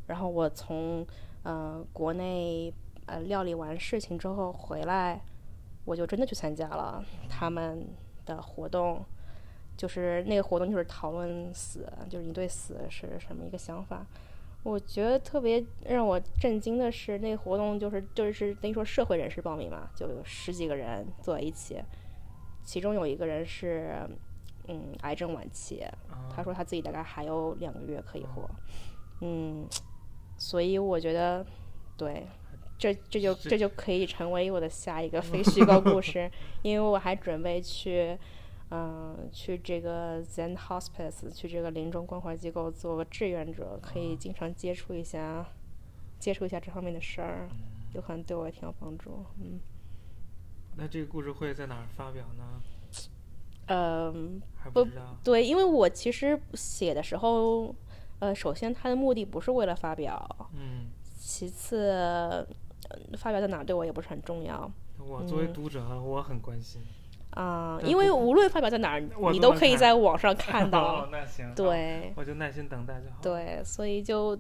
[0.08, 1.06] 然后我从
[1.44, 2.74] 呃国内
[3.06, 5.22] 呃料理完事情之后回来，
[5.86, 7.88] 我就真的去参加了他们
[8.26, 9.06] 的活动。
[9.78, 14.06] 就是那个活动，就是讨论死，就是你对死是什么一个想法。
[14.64, 21.82] 我觉得特别让我震惊的是，那个活动就是就是等于说社会人士报名嘛，就有十几个人坐在一起，
[22.64, 23.96] 其中有一个人是
[24.68, 28.50] 嗯癌症晚期，啊他说他自己大概还有两个月可以活，
[29.22, 29.68] 嗯，
[30.38, 31.46] 所以我觉得
[31.98, 32.28] 对。
[32.78, 36.28] 这这就这就可以成为我的下一个 非虚构故事，
[36.64, 38.18] 因为我还准备去，
[38.72, 45.46] 嗯、去这个 Zen Hospice，去这个临终关怀机构做个志愿者，可以经常接触一下，
[46.20, 47.50] 接触一下这方面的事儿，
[47.94, 49.26] 有可能对我也挺有帮助。
[49.42, 49.60] 嗯，
[50.78, 52.62] 那这个故事会在哪儿发表呢？
[53.68, 54.88] 嗯，还不。
[55.22, 57.76] 对，因为我其实写的时候，
[58.20, 62.46] 呃，首先它的目的不是为了发表，嗯，其次，呃
[63.18, 64.72] 发表在哪儿对我也不是很重要。
[64.98, 66.82] 我作为读者，我很关心。
[67.32, 69.00] 啊、但因为无论发表在哪儿，
[69.32, 71.54] 你都可以在网上看 哦到。，那行。
[71.56, 74.38] 对我就耐心等待就好。，对，所以就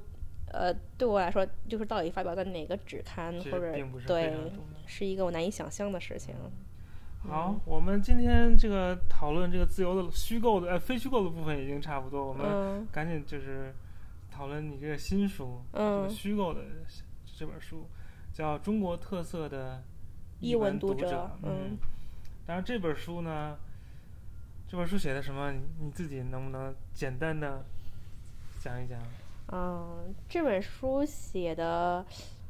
[0.51, 3.71] 呃，对我来说，就是到底发表在哪个纸刊这或者
[4.06, 4.34] 对。
[4.86, 6.36] 是一个我难以想象的事情。
[7.25, 13.73] 好，我们今天这个讨论这个自由的虚构的呃非虚构的部分已经差不多，我们嗯赶紧就是
[14.30, 16.62] 讨论你这个新书，这个嗯，虚构的
[17.38, 17.88] 这本书，
[18.34, 19.82] 叫《中国特色的
[20.39, 21.17] 译文读者读者》。
[21.43, 21.77] 嗯嗯，
[22.52, 23.58] 当然这本书呢，
[24.68, 27.64] 这本书写的什么，你你自己能不能简单的
[28.60, 29.00] 讲一讲？
[29.54, 32.06] 嗯，这本书写的，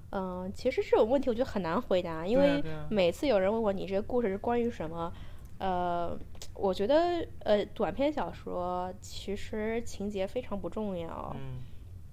[0.10, 5.14] 嗯、其实这种问题我觉得很难回答，因为每次有人问我你这个故事是关于什么，
[5.60, 6.18] 呃，
[6.56, 11.60] 我觉得呃，短篇小说其实情节非常不重要，嗯。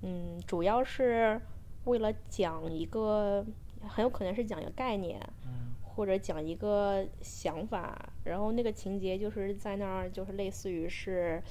[0.03, 1.41] 嗯，主要是
[1.85, 3.43] 为了讲一个，
[3.89, 5.68] 很有可能是讲一个概念，嗯
[5.99, 11.43] 或者讲一个想法，然后那个情节就是在那儿，就是类似于是，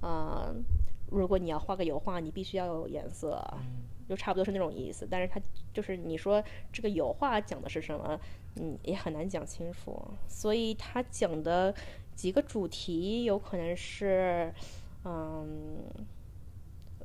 [0.00, 0.50] 呃，
[1.10, 5.06] 如果你要画个油画，你必须要有颜色，嗯就差不多是那种意思。
[5.10, 5.38] 但是它
[5.74, 8.18] 就是你说这个油画讲的是什么，
[8.56, 10.02] 嗯，也很难讲清楚。
[10.26, 11.74] 所以它讲的
[12.14, 14.54] 几个主题有可能是，
[15.04, 15.84] 嗯，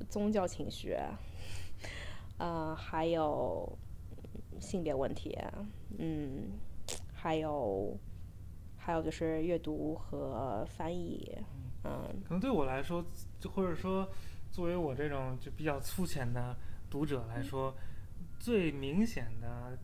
[0.07, 0.95] 宗教情绪，
[2.37, 3.77] 呃，还有
[4.61, 5.37] 性别问题，
[5.97, 6.53] 嗯，
[7.27, 7.99] 还有
[8.77, 11.37] 还有就是阅读和翻译，
[11.83, 12.07] 嗯。
[12.23, 13.05] 可能对我来说，
[13.37, 14.09] 就或者说
[14.49, 16.55] 作为我这种就比较粗浅的
[16.89, 17.75] 读者来说，
[18.39, 19.77] 最明显的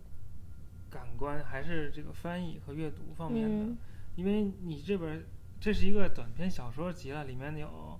[0.89, 3.77] 感官还是这个翻译和阅读方面的，嗯。
[4.15, 5.25] 因为你这本
[5.59, 7.99] 这是一个短篇小说集了，里面有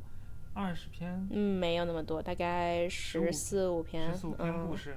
[0.53, 4.95] 二十篇、嗯，没有那么多，大概十四五篇，十四五篇故嗯事。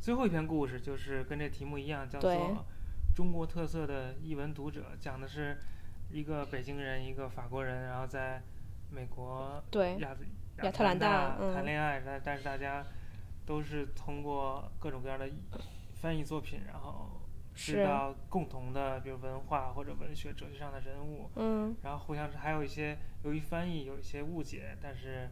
[0.00, 2.32] 最后一篇故事就是跟这题目一样，叫做
[3.14, 5.56] 《中国特色的译文读者》，讲的是
[6.10, 8.42] 一个北京人，一个法国人，然后在
[8.90, 10.20] 美国对，亚特
[10.64, 11.54] 亚特兰大嗯。
[11.54, 12.84] 谈恋爱，但但是大家
[13.46, 15.28] 都是通过各种各样的
[15.94, 17.20] 翻译作品，然后
[17.54, 21.76] 知道共同的，比如文化或者文学、哲学上的人物，嗯。
[21.82, 25.30] 然后互相是还有一些由于翻译有一些误解，但是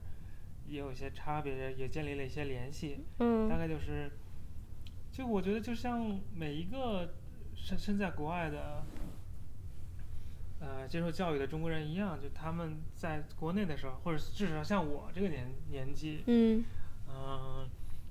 [0.66, 3.05] 也有一些差别，也建立了一些联系。
[3.18, 4.09] 大嗯概就是，
[5.11, 7.14] 就我觉得就像每一个
[7.62, 8.83] 身身在国外的，
[10.59, 16.64] 呃，接受教育的中国人一样，就他们在国内的时候，或者至少像我这个年年纪，嗯。
[17.14, 17.68] 嗯、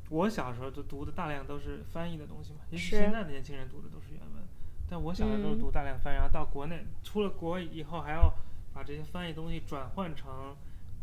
[0.09, 4.43] 我小时候就读的大量都是翻译的东西嘛，也许是现在的年轻人读的都是原文，
[4.87, 5.59] 但我小时候都是嗯。
[5.59, 8.31] 读大量翻译，然后到国内出了国以后还要
[8.73, 10.55] 把这些翻译东西转换成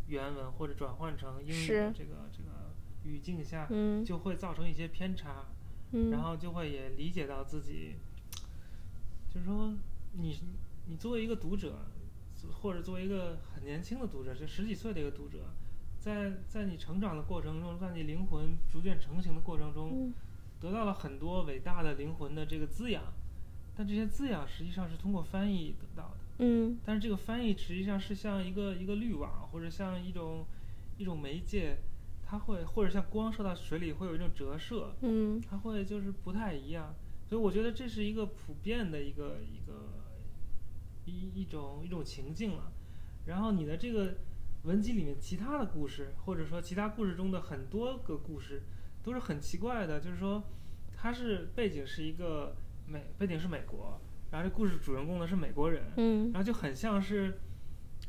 [0.07, 4.03] 原文或者转换成英语的这个这个语境下，嗯。
[4.03, 5.45] 就会造成一些偏差，
[5.91, 7.97] 嗯，然后就会也理解到自己，
[9.33, 9.73] 就是说
[10.13, 10.37] 你
[10.87, 11.77] 你作为一个读者，
[12.61, 15.37] 或者作为一个很年轻的读者，就十几岁的一个读者，
[15.99, 20.13] 在在你成长的过程中，在你灵魂逐渐成型的过程中，嗯
[20.59, 23.01] 得到了很多伟大的灵魂的这个滋养，
[23.77, 26.17] 但这些滋养实际上是通过翻译得到的。
[26.39, 30.45] 嗯但是这个翻译实际上是像一个一个滤网，或者像一种
[30.97, 31.77] 一种媒介，
[32.25, 36.93] 它会或者像光射到水里会有一种折射，嗯它会就是不太一样。
[37.29, 40.03] 所以我觉得这是一个普遍的一个一个
[41.05, 42.71] 一一种一种情境了。
[43.27, 44.15] 然后你的这个
[44.63, 48.63] 文集里面其他的故事，或者说其他故事中的很多个故事，
[49.03, 50.43] 都是很奇怪的，就是说
[50.97, 52.55] 它是背景是一个
[52.87, 57.39] 美背景是美国，然后这故事主人公呢是美国人，嗯然后就很像是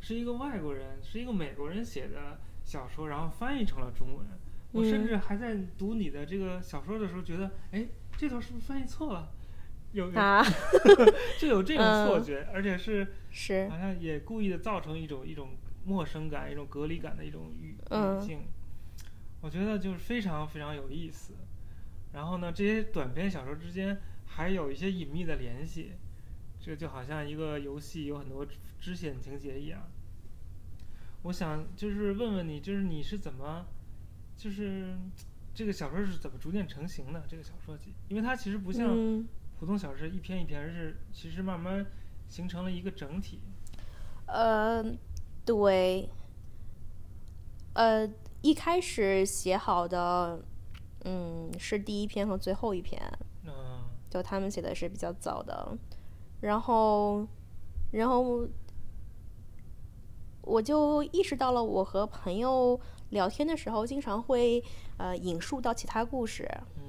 [0.01, 4.27] 是一个外国人，是一个美国人写的小说，然后翻译成了中文。
[4.73, 7.87] 我甚嗯至还在读你的这个小说的时候，觉得，哎，
[8.21, 9.33] 这段是不是翻译错了？
[9.93, 10.13] 有
[11.41, 15.57] 就有这种错嗯觉，而且是是好像也故意的造成一种一种
[15.87, 17.75] 陌生感、一种隔离感的一种语
[18.21, 18.43] 境。
[19.41, 21.33] 我觉得就是非常非常有意思。
[22.13, 25.93] 然后呢，这些短篇小说之间还有一些隐秘的联系，
[26.61, 29.81] 这就好像一个游戏有很多支支线情节一样。
[31.23, 33.65] 我想就是问问你，就是你是怎么，
[34.37, 34.95] 就是
[35.61, 37.23] 这个小说是怎么逐渐成型的？
[37.29, 41.85] 这个小说集，因为它其实不像嗯普通小说一篇一篇，而是其实慢慢
[42.31, 43.41] 形成了一个整体。
[44.25, 44.83] 呃，
[45.45, 46.09] 对，
[47.75, 48.09] 呃，
[48.41, 50.43] 一开始写好的，
[51.05, 52.99] 嗯，是第一篇和最后一篇，
[53.45, 53.53] 嗯
[54.09, 55.77] 就他们写的是比较早的，
[56.41, 57.29] 然后，
[57.91, 58.49] 然后
[60.41, 64.63] 我就意识到了，我和朋友聊天的时候，经常会
[64.97, 66.83] 呃引述到其他故事，嗯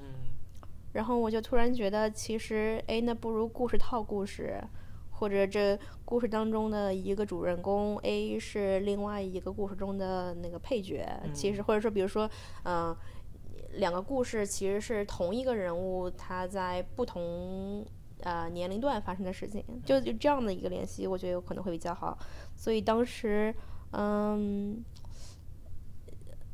[0.94, 4.62] 然后我就突然觉得，其实哎，那不如故事套故事，
[5.10, 12.30] 或者这故事当中的一个主人公 A 是另外一个故事中的那个配角，其实或者说，比如说，
[12.66, 12.94] 嗯、
[13.76, 17.86] 两个故事其实是同一个人物，他在不同
[18.24, 22.20] 呃年龄段发生的事情，就就这样的一个联系，我觉得有可能会比较好。
[22.54, 23.56] 所以当时，
[23.94, 24.84] 嗯。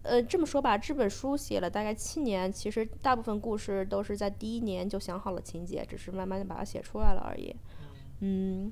[0.04, 7.54] 呃，这么说吧，这本书写了大概七年，其实大部分故事都是在第一年就想好了情节，只是慢慢的把它写出来了而已。
[8.22, 8.72] 嗯，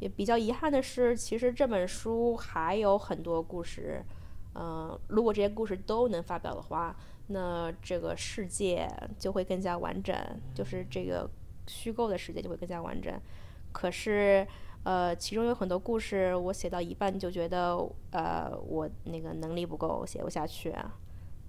[0.00, 4.04] 也比较遗憾的是，其实这本书还有很多故事，
[4.52, 6.94] 呃，如果这些故事都能发表的话，
[7.28, 8.86] 那这个世界
[9.18, 10.14] 就会更加完整，
[10.54, 11.28] 就是这个
[11.66, 13.18] 虚构的世界就会更加完整。
[13.72, 14.46] 可是，
[14.84, 17.76] 呃，其中有很多故事，我写到一半就觉得，
[18.10, 20.94] 呃，我那个能力不够，写不下去啊，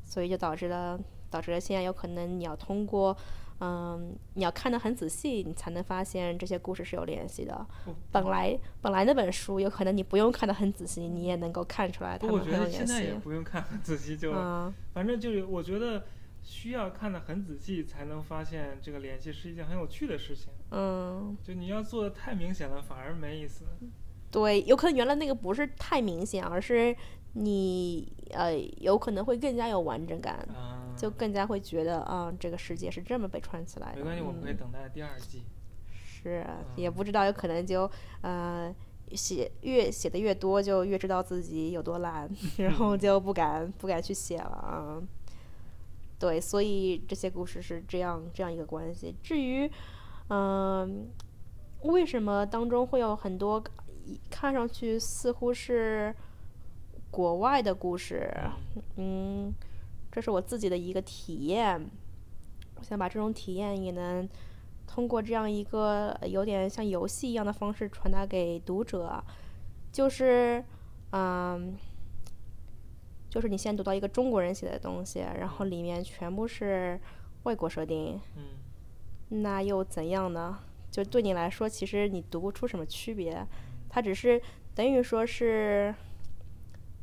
[0.03, 3.15] 所以就导致了，导致了现在有可能你要通过，
[3.59, 7.65] 嗯，你要看得很仔细，你才能发现这些故事是有联系的。
[7.83, 13.17] 不本来本来那本书有可能你不用看得很仔细，你也能够看出来它们很有联我觉得现在也系。
[13.21, 16.05] 不用看很仔细 就，嗯，反正就是我觉得
[16.41, 20.53] 需要看得很仔细才能发现这个联系是一件很有趣的事情。
[20.71, 23.65] 嗯，就你要做的太明显了，反而没意思。
[24.31, 26.95] 对，有可能原来那个不是太明显，而是
[27.33, 33.97] 你呃有可能会更加有完整感，啊，就更加会觉得啊、这个世界是这么被串起来的。
[33.97, 35.43] 没关系，我们可以嗯等待第二季。
[35.93, 37.89] 是，也不知道，有可能就
[38.21, 38.73] 呃
[39.11, 45.01] 写越写的越多，就越知道自己有多烂， 然后就不敢不敢去写了啊。
[46.17, 49.15] 对，所以这些故事是这样这样一个关系。
[49.21, 49.69] 至于
[50.29, 51.09] 嗯、
[51.83, 53.63] 为什么当中会有很多
[54.29, 56.13] 看上去似乎是
[57.11, 58.31] 国外的故事？
[58.97, 59.53] 嗯，
[60.11, 61.89] 这是我自己的一个体验。
[62.77, 64.27] 我想把这种体验也能
[64.85, 69.23] 通过这样一个有点像游戏一样的方式传达给读者，
[69.91, 70.63] 就是，
[71.11, 71.73] 嗯，
[73.29, 76.99] 就是你先读到一个中国人写的东西，然后里面全部是
[77.43, 78.19] 外国设定，
[79.29, 80.59] 那又怎样呢？
[80.91, 83.45] 就对你来说，其实你读不出什么区别，
[83.89, 84.41] 它只是
[84.73, 85.93] 等于说是，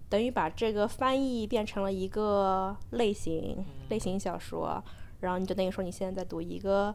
[0.08, 4.82] 等于把这个翻译变成了一个类型类型小说，
[5.20, 6.94] 然后你就等于说你现在在读一个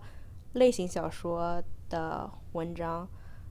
[0.53, 3.07] 类型小说的文章。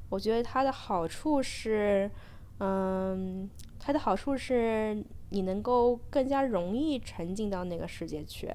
[0.08, 2.10] 我觉得它的好处是，
[2.58, 3.48] 嗯，
[3.78, 8.48] 它的好处是你能够更加容易沉浸到那个世界去。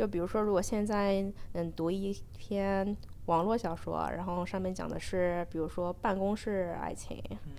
[0.00, 1.22] 就比如说，如果现在
[1.52, 2.96] 嗯读一篇
[3.26, 7.22] 网络小说，然后上面讲的是比如说办公室爱情。
[7.44, 7.52] 嗯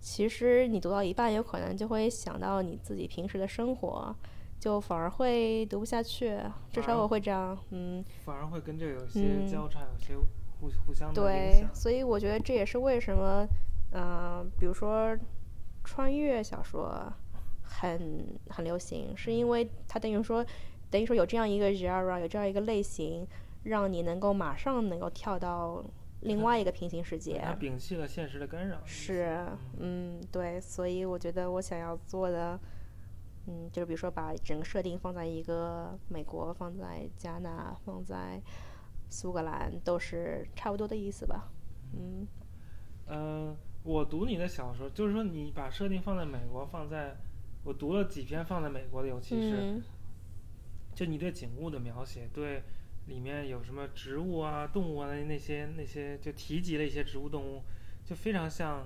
[0.00, 4.14] 其实你读到一半，有可能就会想到你自己平时的生活，
[4.60, 6.38] 就反而会读不下去。
[6.70, 10.14] 至少我会这样，嗯，反而会跟这个有些嗯交叉，有些
[10.60, 13.46] 互互相对。，所以我觉得这也是为什么，
[13.92, 15.16] 嗯、比如说
[15.84, 17.12] 穿越小说
[17.62, 20.46] 很很流行，是因为它等于说
[20.90, 23.26] 等于说有这样一个 genre，有这样一个类型，
[23.64, 25.84] 让你能够马上能够跳到
[26.20, 27.40] 另外一个平行世界。
[27.44, 28.80] 它摒弃了现实的干扰。
[28.84, 29.46] 是，
[29.78, 32.58] 嗯，对，所以我觉得我想要做的，
[33.46, 38.40] 嗯，就是比如说把整个设定放在一个美国，放在加纳，放在
[39.08, 41.50] 苏格兰，都是差不多的意思吧。
[41.94, 42.26] 嗯
[43.06, 47.16] 嗯，我读你的小说，就是说你把设定放在美国，放在
[47.64, 49.82] 我读了几篇放在美国的，尤其是、嗯
[50.98, 52.60] 就你对景物的描写，对
[53.06, 57.62] 里面有什么植物啊、动物啊那那些那些，就提及了一些植物动物，
[58.04, 58.84] 就非常像，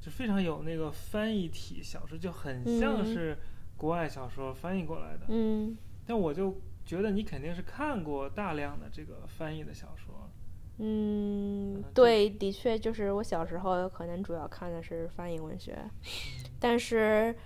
[0.00, 3.36] 就非常有那个翻译体小说，就很像嗯是
[3.76, 5.26] 国外小说翻译过来的。
[5.28, 5.76] 嗯
[6.06, 10.30] 但我就觉得你肯定是看过大量的这个翻译的小说。
[10.78, 15.78] 嗯嗯，对，的确就是我小时候可能主要看的是翻译文学，
[16.58, 17.36] 但是，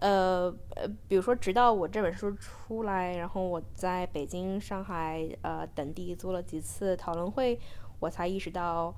[0.00, 7.58] 呃呃，比如说直到我这本书出来，然后我在北京、上海呃等地做了几次讨论会，
[7.98, 8.94] 我才意识到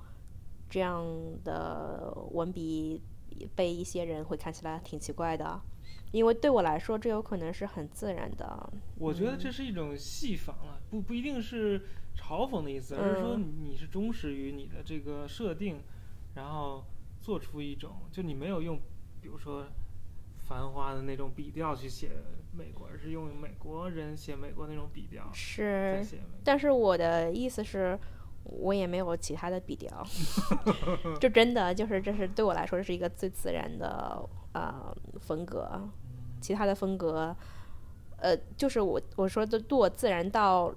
[0.69, 1.05] 这样
[1.43, 3.01] 的文笔
[3.55, 5.59] 被一些人会看起来挺奇怪的，
[6.11, 8.71] 因为对我来说，这有可能是很自然的。
[8.97, 11.79] 我觉得这是一种戏仿了，不不一定是
[12.15, 13.55] 嘲讽的意思，而是说嗯。
[13.61, 15.81] 你是忠实于你的这个设定，
[16.35, 16.85] 然后
[17.19, 18.79] 做出一种，就你没有用，
[19.19, 19.63] 比如说
[20.47, 22.09] 《繁花》的那种笔调去写
[22.51, 26.03] 美国，而是用美国人写美国那种笔调是。
[26.43, 27.97] 但是我的意思是，
[28.43, 30.05] 我也没有其他的笔调，
[31.19, 34.21] 就真的就是这是对我来说是一个最自然的
[34.53, 35.89] 呃风格，
[36.41, 37.35] 其他的风格，
[38.17, 40.73] 呃，就是我我说的对我自然到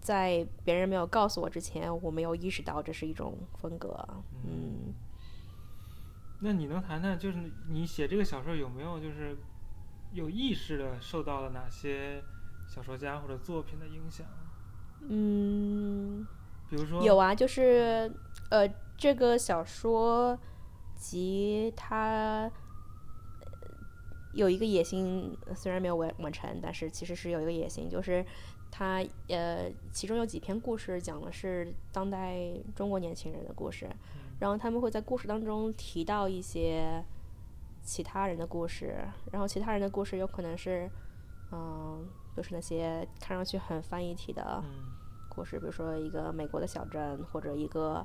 [0.00, 4.08] 在别人没有告诉我之前，我没有意识到这是一种风格，
[4.44, 4.94] 嗯。
[6.44, 7.38] 那你能谈谈，就是
[7.68, 9.36] 你写这个小说有没有就是
[10.12, 12.20] 有意识的受到了哪些
[12.68, 14.26] 小说家或者作品的影响？
[15.08, 16.26] 嗯，
[16.68, 18.12] 比如说有啊，就是
[18.50, 20.36] 呃，这个小说
[20.96, 22.50] 集它
[23.40, 23.58] 呃
[24.32, 28.24] 有一个野心，虽然没有完完成，但是其实是有一个野心，就是
[28.70, 33.88] 它呃，其中有几篇故事讲的是当代中国年轻人的故事，
[34.42, 37.00] 然后他们会在故事当中提到一些
[37.80, 38.96] 其他人的故事，
[39.30, 40.90] 然后其他人的故事有可能是
[41.52, 42.04] 嗯、
[42.36, 44.60] 就是那些看上去很翻译体的。
[44.64, 44.90] 嗯
[45.34, 48.04] 故事，比如说一个美国的小镇，或者一个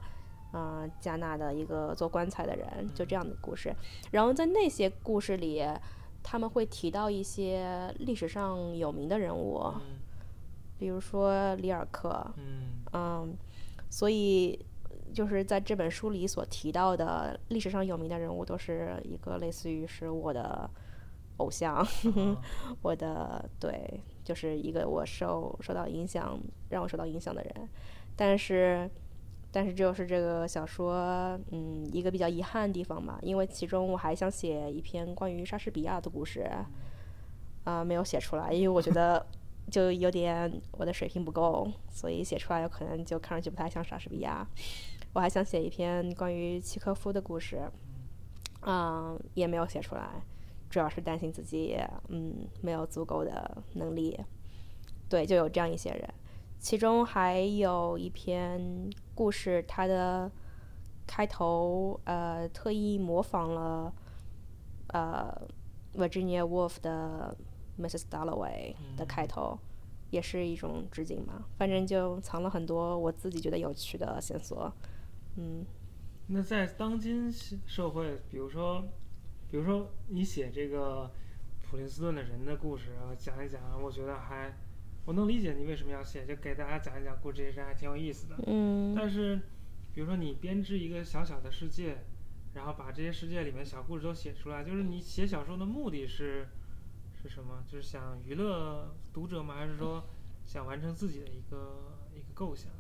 [0.53, 3.75] 嗯、呃加纳的一个做棺材的人，就这样的故事。
[4.11, 5.61] 然后在那些故事里，
[6.23, 9.99] 他们会提到一些历史上有名的人物，嗯
[10.77, 13.35] 比如说里尔克，嗯嗯，
[13.89, 14.65] 所以
[15.14, 20.70] 就是在这本书里所提到的历史上有名的人物，都是一个类似于是我的
[21.38, 21.88] 偶像，啊
[22.82, 26.39] 我的对，就是一个我受受到影响，
[26.70, 27.70] 让我受到影响的人。
[28.16, 28.89] 但是，
[29.51, 36.49] 但是这就是这个小说，嗯，一个比较遗憾的地方嘛，因为其中我还想写一篇关于莎士比亚的故事，
[37.64, 39.24] 啊、没有写出来，因为我觉得
[39.70, 44.47] 就有点我的水平不够，所以写出来有可能就看上去不太像莎士比亚。
[45.13, 47.61] 我还想写一篇关于契诃夫的故事，
[48.61, 50.09] 嗯，也没有写出来。
[50.70, 51.78] 主要是担心自己
[52.09, 54.20] 嗯没有足够的能力，
[55.07, 56.13] 对，就有这样一些人。
[56.59, 60.30] 其中还有一篇故事，它的
[61.05, 63.93] 开头呃特意模仿了
[64.88, 65.41] 呃
[65.95, 67.36] Virginia Woolf 的
[67.80, 68.03] Mrs.
[68.09, 69.57] Dalloway 的开头，
[70.09, 71.45] 也是一种致敬嘛。
[71.57, 74.71] 反正就藏了很多我自己觉得有趣的线索，
[75.36, 75.65] 嗯
[76.28, 78.82] 那在当今社社会，比如说，
[79.49, 81.09] 比如说你写这个
[81.63, 84.53] 普林斯顿的人的故事，讲一讲，我觉得还
[85.05, 88.36] 我能理解你为什么要写，就给大家讲一讲故事，这些事还挺有意思的。
[88.45, 89.39] 嗯但是，
[89.93, 91.97] 比如说你编织一个小小的世界，
[92.53, 96.45] 然后把这些世界里面小故事都写出来，就是你写小说的目的是
[97.28, 97.61] 是什么？
[97.67, 99.55] 就是想娱乐读者吗？
[99.57, 100.01] 还是说
[100.45, 102.71] 想完成自己的一个一个构想？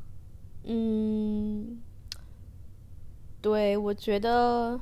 [0.63, 1.81] 嗯，
[3.41, 4.79] 对，我觉得，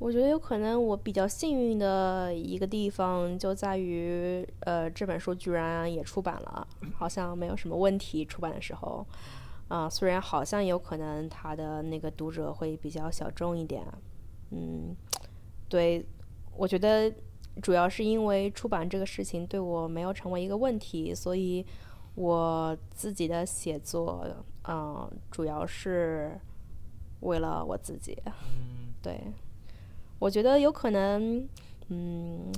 [0.00, 6.66] 我觉得有可能我比较幸运的一个地方就在于，呃，这本书居然也出版了，
[6.96, 8.24] 好像没有什么问题。
[8.24, 9.06] 出版的时候，
[9.68, 13.86] 啊、虽然好像有可能他的那个读者会比较小众一点，
[14.50, 14.96] 嗯，
[15.68, 16.04] 对，
[16.56, 17.12] 我觉得
[17.62, 21.64] 主要是因为出版这个事情对我没有成为一个问题，所以
[22.14, 24.26] 我自己的写作，
[24.68, 26.38] 嗯、主要是
[27.20, 28.16] 为了我自己。
[28.26, 29.20] 嗯对，
[30.18, 31.48] 我觉得有可能，
[31.88, 32.52] 嗯，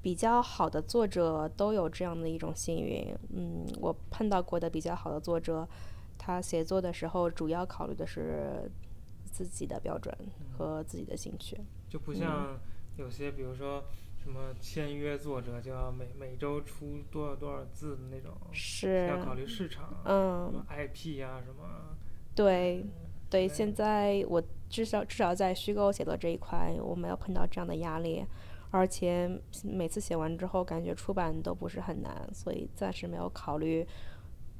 [0.00, 3.14] 比较好的作者都有这样的一种幸运。
[3.28, 5.68] 嗯，我碰到过的比较好的作者，
[6.16, 8.70] 他写作的时候主要考虑的是
[9.30, 10.16] 自己的标准
[10.56, 11.60] 和自己的兴趣。
[11.90, 12.58] 就不像
[12.96, 13.84] 有些，比如说
[14.22, 21.96] 什么签约作者就要每每周出多少多少字的那种，是，要考虑市场，什嗯，么 IP 呀、什么，
[22.34, 22.84] 对，
[23.28, 28.24] 对现在我至少至少在虚构写作这一块，我没有碰到这样的压力，
[28.70, 29.28] 而且
[29.62, 33.86] 每次写完之后，感觉出版都不是很难，所以暂时没有考虑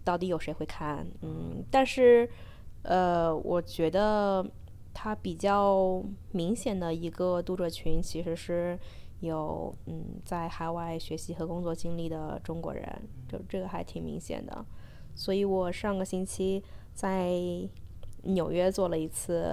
[0.04, 1.06] 到底有谁会看。
[1.22, 2.28] 嗯，但是
[2.82, 4.44] 呃，我觉得
[4.94, 8.78] 它比较明显的一个读者群其实是
[9.20, 14.64] 有嗯在海外学习和工作经历的中国人，就这个还挺明显的。
[15.14, 16.62] 所以我上个星期
[16.94, 17.32] 在
[18.22, 19.44] 纽约做了一次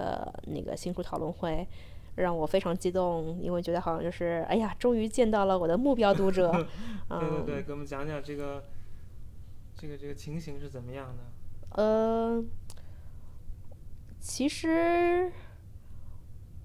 [0.47, 1.67] 那个新书讨论会，
[2.15, 6.51] 让我非常激动，因为觉得好像就是哎呀，终于见到了我的目标读者。
[7.09, 8.63] 嗯、对对对，给我们讲讲这个
[9.75, 11.23] 这个这个情形是怎么样的？
[11.81, 12.43] 呃，
[14.21, 15.31] 其实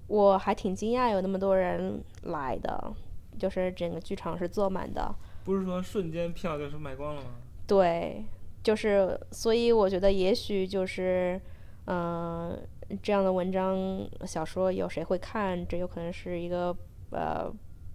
[0.05, 2.93] 我还挺惊讶有那么多人来的，
[3.39, 5.13] 就是整个剧场是坐满的。
[5.43, 7.29] 不是说瞬间票就是卖光了吗？
[7.65, 8.23] 对，
[8.63, 11.41] 就是所以我觉得也许就是，
[11.85, 12.57] 嗯、
[13.01, 16.75] 这样的文章小说有谁会看，这有可能是一个
[17.09, 17.51] 呃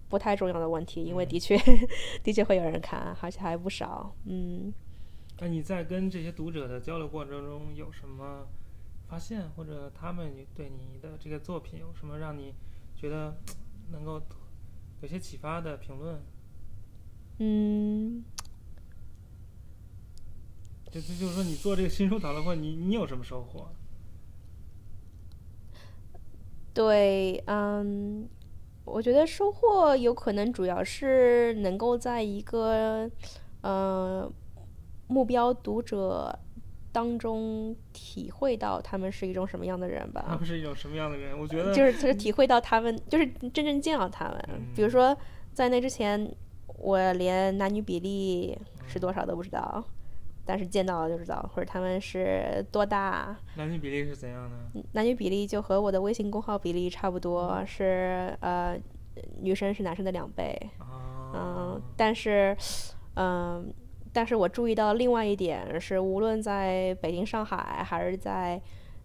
[0.08, 1.56] 不太重要的问题，因为的确
[2.24, 4.12] 的确会有人看，而且还不少。
[4.26, 4.74] 嗯。
[5.40, 8.46] 那你在跟这些读者的交流过程中有什么
[9.12, 12.54] 发现，或者他们对你的这个作品有什么让你
[12.96, 13.36] 觉得
[13.90, 14.18] 能够
[15.02, 16.18] 有些启发的评论？
[17.36, 18.24] 嗯，
[20.90, 23.68] 就就就是说，你做这个新书讨论会，你你有什么收获？
[26.72, 28.26] 对，嗯，
[28.86, 33.10] 我觉得收获有可能主要是能够在一个
[33.60, 34.32] 呃
[35.06, 36.38] 目标读者
[36.92, 40.24] 当中体会到他们是一种什么样的人吧。
[40.28, 41.38] 他们是一种什么样的人？
[41.38, 44.44] 我觉得就是就是体会到他们，就是真正见到他们。
[44.76, 45.16] 比如说，
[45.54, 46.30] 在那之前，
[46.78, 49.82] 我连男女比例是多少都不知道，
[50.44, 54.82] 但是见到了就知道，或者他们是多大，男女比例是怎样的？
[54.92, 58.78] 男女比例就和我的微信公号比例差不多，是呃，
[59.40, 60.58] 女生是男生的两倍。
[60.78, 62.54] 啊，嗯，但是，
[63.14, 63.72] 嗯，
[64.12, 68.60] 但是我注意到另外一点是，无论在北京、上海，还是在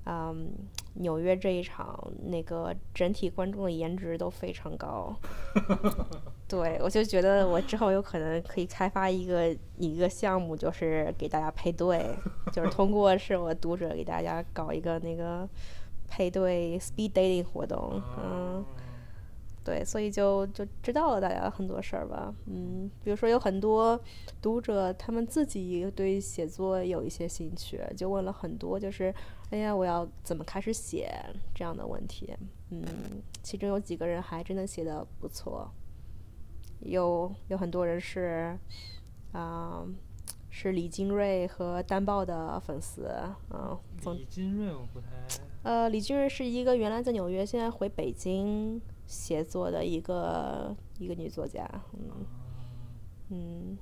[0.05, 0.49] 嗯
[0.95, 5.15] 纽约这一场，那个整体观众的颜值都非常高。
[6.47, 12.15] 对，我就觉得我之后有可能可以开发一个一个项目，就是给大家配对，
[12.51, 15.47] 就是通过是我读者给大家搞一个那个
[16.07, 18.65] 配对 speed dating 活动，嗯。
[19.67, 23.99] 啊对，所以就就知道了大家很多事儿吧，嗯，比如说有很多
[24.41, 29.13] 读者他们自己对写作有一些兴趣，就问了很多，就是
[29.49, 31.13] 哎呀，我要怎么开始写
[31.53, 32.33] 这样的问题，
[32.69, 32.81] 嗯，
[33.43, 35.69] 其中有几个人还真的写的不错，
[36.79, 38.57] 有有很多人是
[39.33, 39.85] 啊、
[40.49, 43.11] 是李金瑞和单报的粉丝，
[43.51, 45.07] 嗯，总李金瑞我不太
[45.63, 51.67] 呃，李金瑞是一个原来在纽约，现在回北京写作的一个一个女作家。
[51.93, 52.25] 嗯
[53.29, 53.77] 嗯，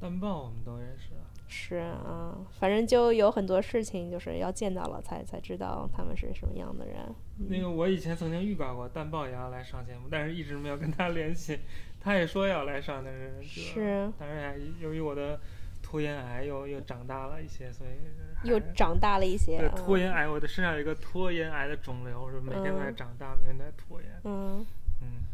[0.00, 1.28] 淡报我们都认识啊。
[1.50, 7.14] 是啊，反正就有很多事情，就是要见到了才才知道他们是什么样的人。
[7.48, 11.58] 那个我以前曾经预告过淡报也要来上节目，但是一直没有跟他联系。
[12.00, 15.40] 他也说要来上，但是是但是由于我的
[15.88, 17.90] 拖延癌又又长大了一些，所以
[18.46, 19.56] 又长大了一些。
[19.56, 24.10] 对嗯拖延癌，我的身上有一个拖延癌的肿瘤，是每天都在嗯长大，每天都在拖延。
[24.24, 24.66] 嗯，
[25.00, 25.24] 嗯，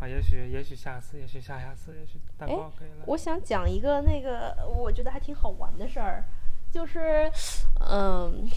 [0.00, 3.04] 好，也许也许下次，也许下下次，也许淡哎报可以来。
[3.06, 6.24] 我想讲一个那个我觉得还挺好玩的事儿，
[6.72, 7.30] 就是，
[7.78, 8.48] 嗯，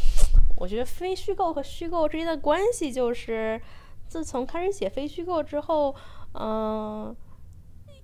[0.56, 3.62] 我觉得非虚构和虚构之间的关系就是，
[4.08, 5.94] 自从开始写非虚构之后，
[6.36, 7.14] 嗯、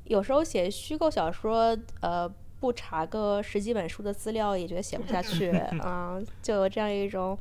[0.04, 2.30] 有时候写虚构小说，呃，
[2.60, 5.50] 不查个十几本书的资料也觉得写不下去，
[5.82, 7.38] 啊、就有这样一种。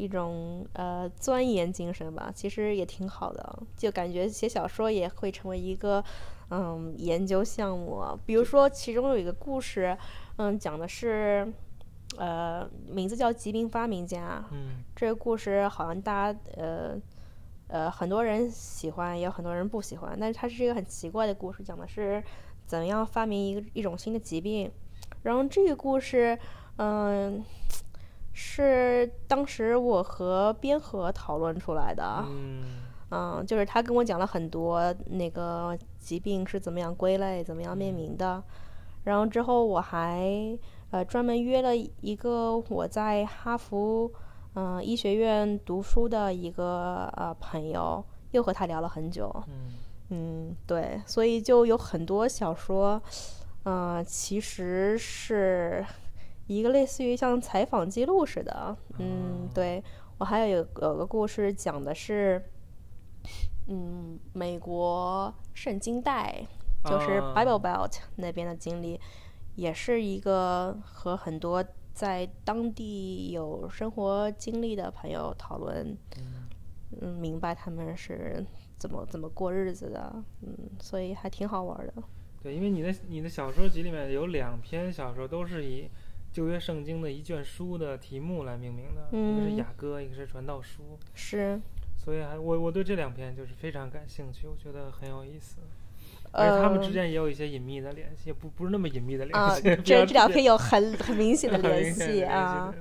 [0.00, 6.04] 一种呃钻研精神吧，其实也挺好的，就感觉写小说也会成为一个
[6.50, 8.16] 嗯研究项目啊。
[8.24, 9.98] 比如说，其中有一个故事，
[10.36, 11.52] 嗯，讲的是
[12.16, 14.40] 呃，名字叫《疾病发明家》。
[14.54, 16.96] 嗯这个故事好像大家呃
[17.66, 20.16] 呃很多人喜欢，也有很多人不喜欢。
[20.20, 22.22] 但是它是一个很奇怪的故事，讲的是
[22.68, 24.70] 怎样发明一个一种新的疾病。
[25.22, 26.38] 然后这个故事，
[26.76, 27.42] 嗯、
[28.32, 32.22] 是当时我和边河讨论出来的。
[32.28, 32.62] 嗯
[33.10, 38.42] 嗯，就是他跟我讲了很多那个疾病是怎么样归类、怎么样命名的。
[39.04, 40.56] 然后之后我还
[40.90, 44.12] 呃专门约了一个我在哈佛
[44.52, 49.34] 嗯、呃医学院读书的一个呃朋友，又和他聊了很久。
[49.48, 49.72] 嗯
[50.10, 53.02] 嗯，对，所以就有很多小说，
[53.64, 55.84] 呃，其实是
[56.46, 58.76] 一个类似于像采访记录似的。
[58.98, 59.82] 嗯哦，对。
[60.18, 62.42] 我还有有有个故事讲的是，
[63.68, 66.44] 嗯，美国圣经带，
[66.84, 69.00] 就是啊 Bible Belt 那边的经历，
[69.54, 76.48] 也是一个和很多在当地有生活经历的朋友讨论，嗯。
[77.00, 78.44] 嗯，明白他们是
[78.78, 81.92] 怎么怎么过日子的，嗯，所以还挺好玩的。
[82.42, 85.88] 对，因为你的你的小说集里面有两篇小说都是以
[86.32, 91.60] 旧约圣经的一卷书的题目来命名的，一个是嗯雅歌，一个是传道书，是，
[91.96, 95.56] 所以还我我对这两篇就是非常感兴趣，我觉得很有意思。
[96.30, 99.62] 而且他们之呃间也有一些隐秘的联系，不不是那么隐秘的联啊，系。
[99.62, 102.72] 这 这两篇有很很明显的 联系啊。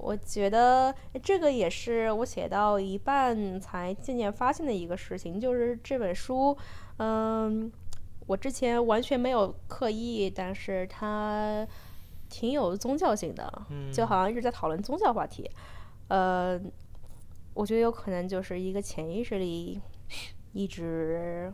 [0.00, 6.56] 的我觉得这个也是我写到一半才渐渐发现的一个事情，就是这本书，
[6.96, 7.70] 嗯，
[8.26, 11.66] 我之前完全没有刻意，但是它
[12.28, 15.50] 挺有宗教性的，嗯，就好像一直在讨论宗教话题。
[16.08, 16.60] 呃，
[17.54, 19.80] 我觉得有可能就是一个潜意识里
[20.52, 21.52] 一直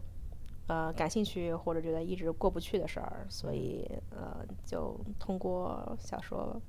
[0.67, 6.61] 呃感兴趣或者觉得一直过不去的事儿，所以呃就通过小说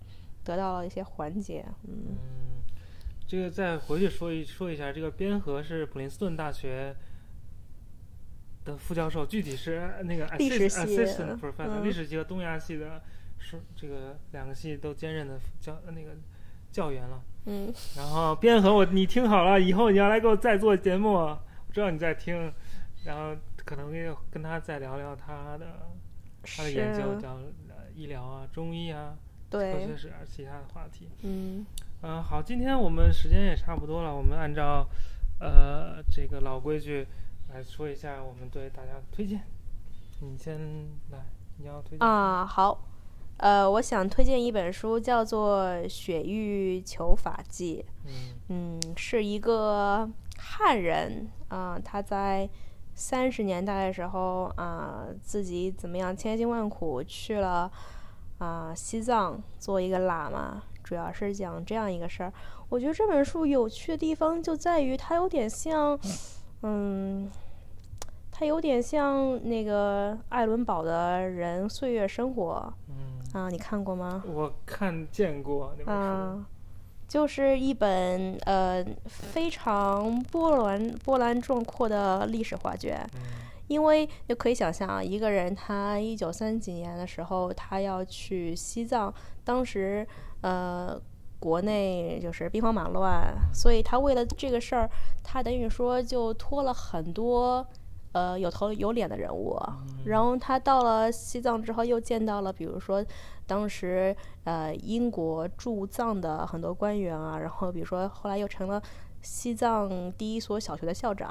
[0.47, 1.65] 得到了一些缓解。
[1.87, 2.63] 嗯嗯，
[3.27, 6.95] 这个再回去说一说一下，这个边河是普林斯顿大学
[8.63, 13.01] 的副教授，具体是那个历史 assist- 系 assistant professor，、嗯历史系和东亚系的，
[13.37, 16.11] 是这个两个系都兼任的教那个
[16.71, 17.21] 教员了。
[17.45, 21.39] 嗯 然后边河我你听好了，以后你要来给我再做节目，我
[21.73, 22.53] 知道你在听，
[23.05, 23.35] 然后
[23.65, 25.65] 可能跟跟他再聊聊他的
[26.43, 27.33] 他的研究，是叫
[27.69, 31.09] 呃医疗啊、中医啊、科对学，史啊其他的话题。
[31.21, 31.65] 嗯
[32.01, 34.87] 嗯，好，今天我们时间也差不多了，我们按照
[35.39, 37.07] 呃这个老规矩
[37.53, 39.41] 来说一下我们对大家的推荐。
[40.21, 40.57] 你先
[41.11, 41.25] 来，
[41.57, 42.83] 你要推荐啊好。
[43.37, 47.85] 呃，我想推荐一本书，叫做《雪域求法记》。
[48.49, 52.49] 嗯嗯，是一个汉人啊、他在
[52.95, 57.71] 三十年代的时候啊、自己怎么样千辛万苦去了
[58.39, 62.31] 啊、西藏做一个喇嘛，主要是讲这样一个事儿。
[62.69, 65.97] 我觉得这本书有趣的地方就在于它有点像，
[66.61, 67.29] 嗯，
[68.31, 74.23] 它有点像那个艾伦堡的人《岁月生活》嗯，啊，你看过吗？
[74.27, 76.01] 我看见过那本书。
[76.01, 76.45] 啊，
[77.07, 82.99] 就是一本呃非常波澜波澜壮阔的历史画卷。
[83.15, 83.21] 嗯
[83.67, 89.13] 因为就可以想象啊，一个人他一九三几年的时候，他要去西藏，
[89.43, 90.07] 当时
[90.41, 90.99] 呃
[91.39, 94.89] 国内就是兵荒马乱，所以他为了这个事儿，
[95.23, 97.65] 他等于说就拖了很多
[98.13, 99.55] 呃有头有脸的人物。
[100.05, 103.05] 然后他到了西藏之后，又见到了，比如说
[103.45, 104.15] 当时
[104.45, 108.81] 呃英国驻藏的很多官员啊，然后比如说后来又成了
[109.27, 111.29] 西藏第一所小学的校长，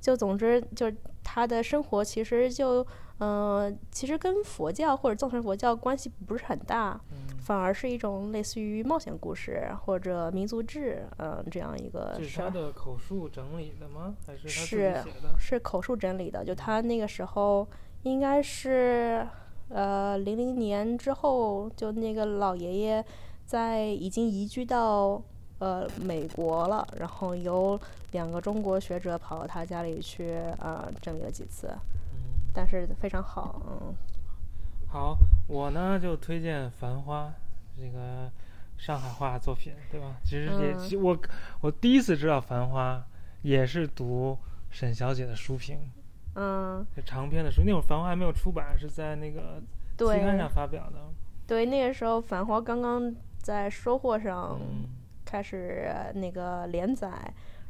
[0.00, 2.86] 就总之就是他的生活其实就
[3.18, 6.98] 呃其实跟佛教或者藏传佛教关系不是很大，
[7.40, 12.40] 反而是一种类似于冒险故事或者民族志，嗯、这样一个是。
[12.40, 14.14] 他的口述整理的吗？
[14.26, 15.02] 还是是？
[15.38, 17.66] 是口述整理的，就他那个时候
[18.04, 19.26] 应该是
[19.68, 23.04] 呃零零年之后，就那个老爷爷
[23.44, 25.20] 在已经移居到
[25.58, 27.80] 呃美国了，然后有
[28.12, 31.68] 两个中国学者跑到他家里去呃整理了几次，
[32.12, 33.94] 嗯，但是非常好，嗯。
[34.88, 35.16] 好，
[35.48, 37.26] 我呢就推荐《繁花》
[37.80, 38.30] 这个
[38.76, 40.14] 上海话作品，对吧？
[40.24, 40.48] 其实
[40.90, 41.18] 也，我
[41.60, 42.96] 我第一次知道《繁花》
[43.42, 44.38] 也是读
[44.70, 45.78] 沈小姐的书评，
[46.36, 47.62] 嗯，长篇的书。
[47.64, 49.60] 那会儿《繁花》还没有出版，是在那个
[49.98, 50.98] 期刊上发表的。
[51.46, 54.86] 对，那个时候《繁花》刚刚在收获上嗯
[55.34, 57.10] 开始那个连载，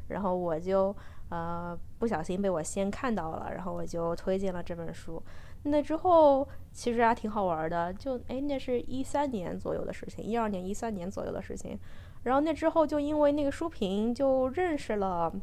[0.09, 0.95] 然后我就
[1.29, 5.19] 呃不小心被我先看到了，然后我就推荐了这本书。
[5.63, 11.75] 那之后其实还挺好玩的，就哎那是一三年左右的事情，一二年、一三年左右的事情。
[12.21, 15.33] 然后那之后就因为那个书评就认识了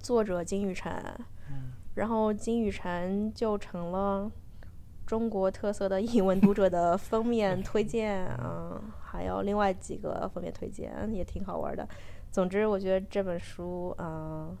[0.00, 0.92] 作者金宇辰，
[1.94, 4.28] 然后金宇辰就成了
[5.06, 11.88] 中国特色的译文读者的封面推荐， 嗯，还有另外几个封面推荐也挺好玩的。
[12.30, 14.54] 总之，我觉得这本书，嗯，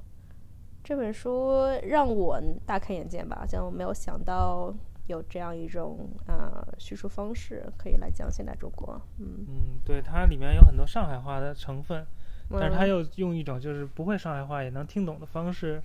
[0.84, 4.72] 这本书让我大开眼界吧，像我没有想到
[5.08, 8.98] 有这样一种啊叙述方式可以来讲现代中国。
[9.18, 12.06] 嗯嗯，对，它里面有很多上海话的成分，
[12.48, 15.82] 但是它嗯又用一种就是不会上海话也能听懂的方式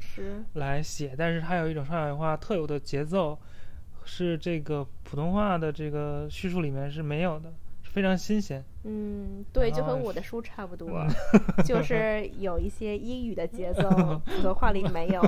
[0.53, 3.37] 来写，但是它有一种上海话特有的节奏，
[4.05, 8.63] 是这个普通话的这个叙述里面是没有的，非常新鲜。
[8.83, 11.05] 嗯，对，就和我的书差不多，
[11.63, 13.87] 就 是有一些英语的节奏，
[14.25, 15.21] 普通话里没有，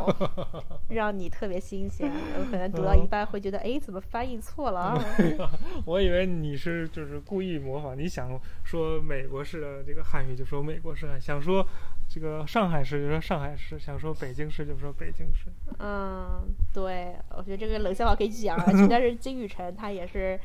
[0.89, 2.11] 让你特别新鲜。
[2.35, 5.05] 有可能读到一半会觉得，哎，怎么翻译错了啊？
[5.85, 11.63] 我以为你是就是故意模仿，你想说美国式的这个汉语就说美国式汉，想说
[12.09, 15.51] 这个上海市就说上海市，想说北京市就说北京市。
[15.77, 16.41] 嗯，
[16.73, 20.39] 对，我觉得这个冷笑话可以讲下去，但是金宇澄他也是。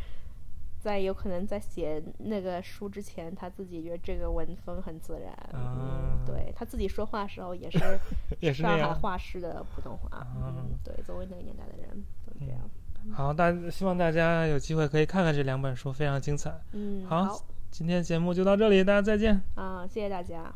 [0.80, 7.78] 在有可能在写那个书之前，他自己觉得这个文风很自然，嗯啊，对他自己说话的时候也是
[8.40, 12.60] 也是上海话式的普通话，啊嗯，对，作为那个年代的人都这样，
[13.12, 16.52] 好，大希望大家有机会可以看看这两本书，非常精彩。
[16.72, 19.40] 嗯，好好今天节目就到这里，大家再见。
[19.54, 20.52] 啊，谢谢大家。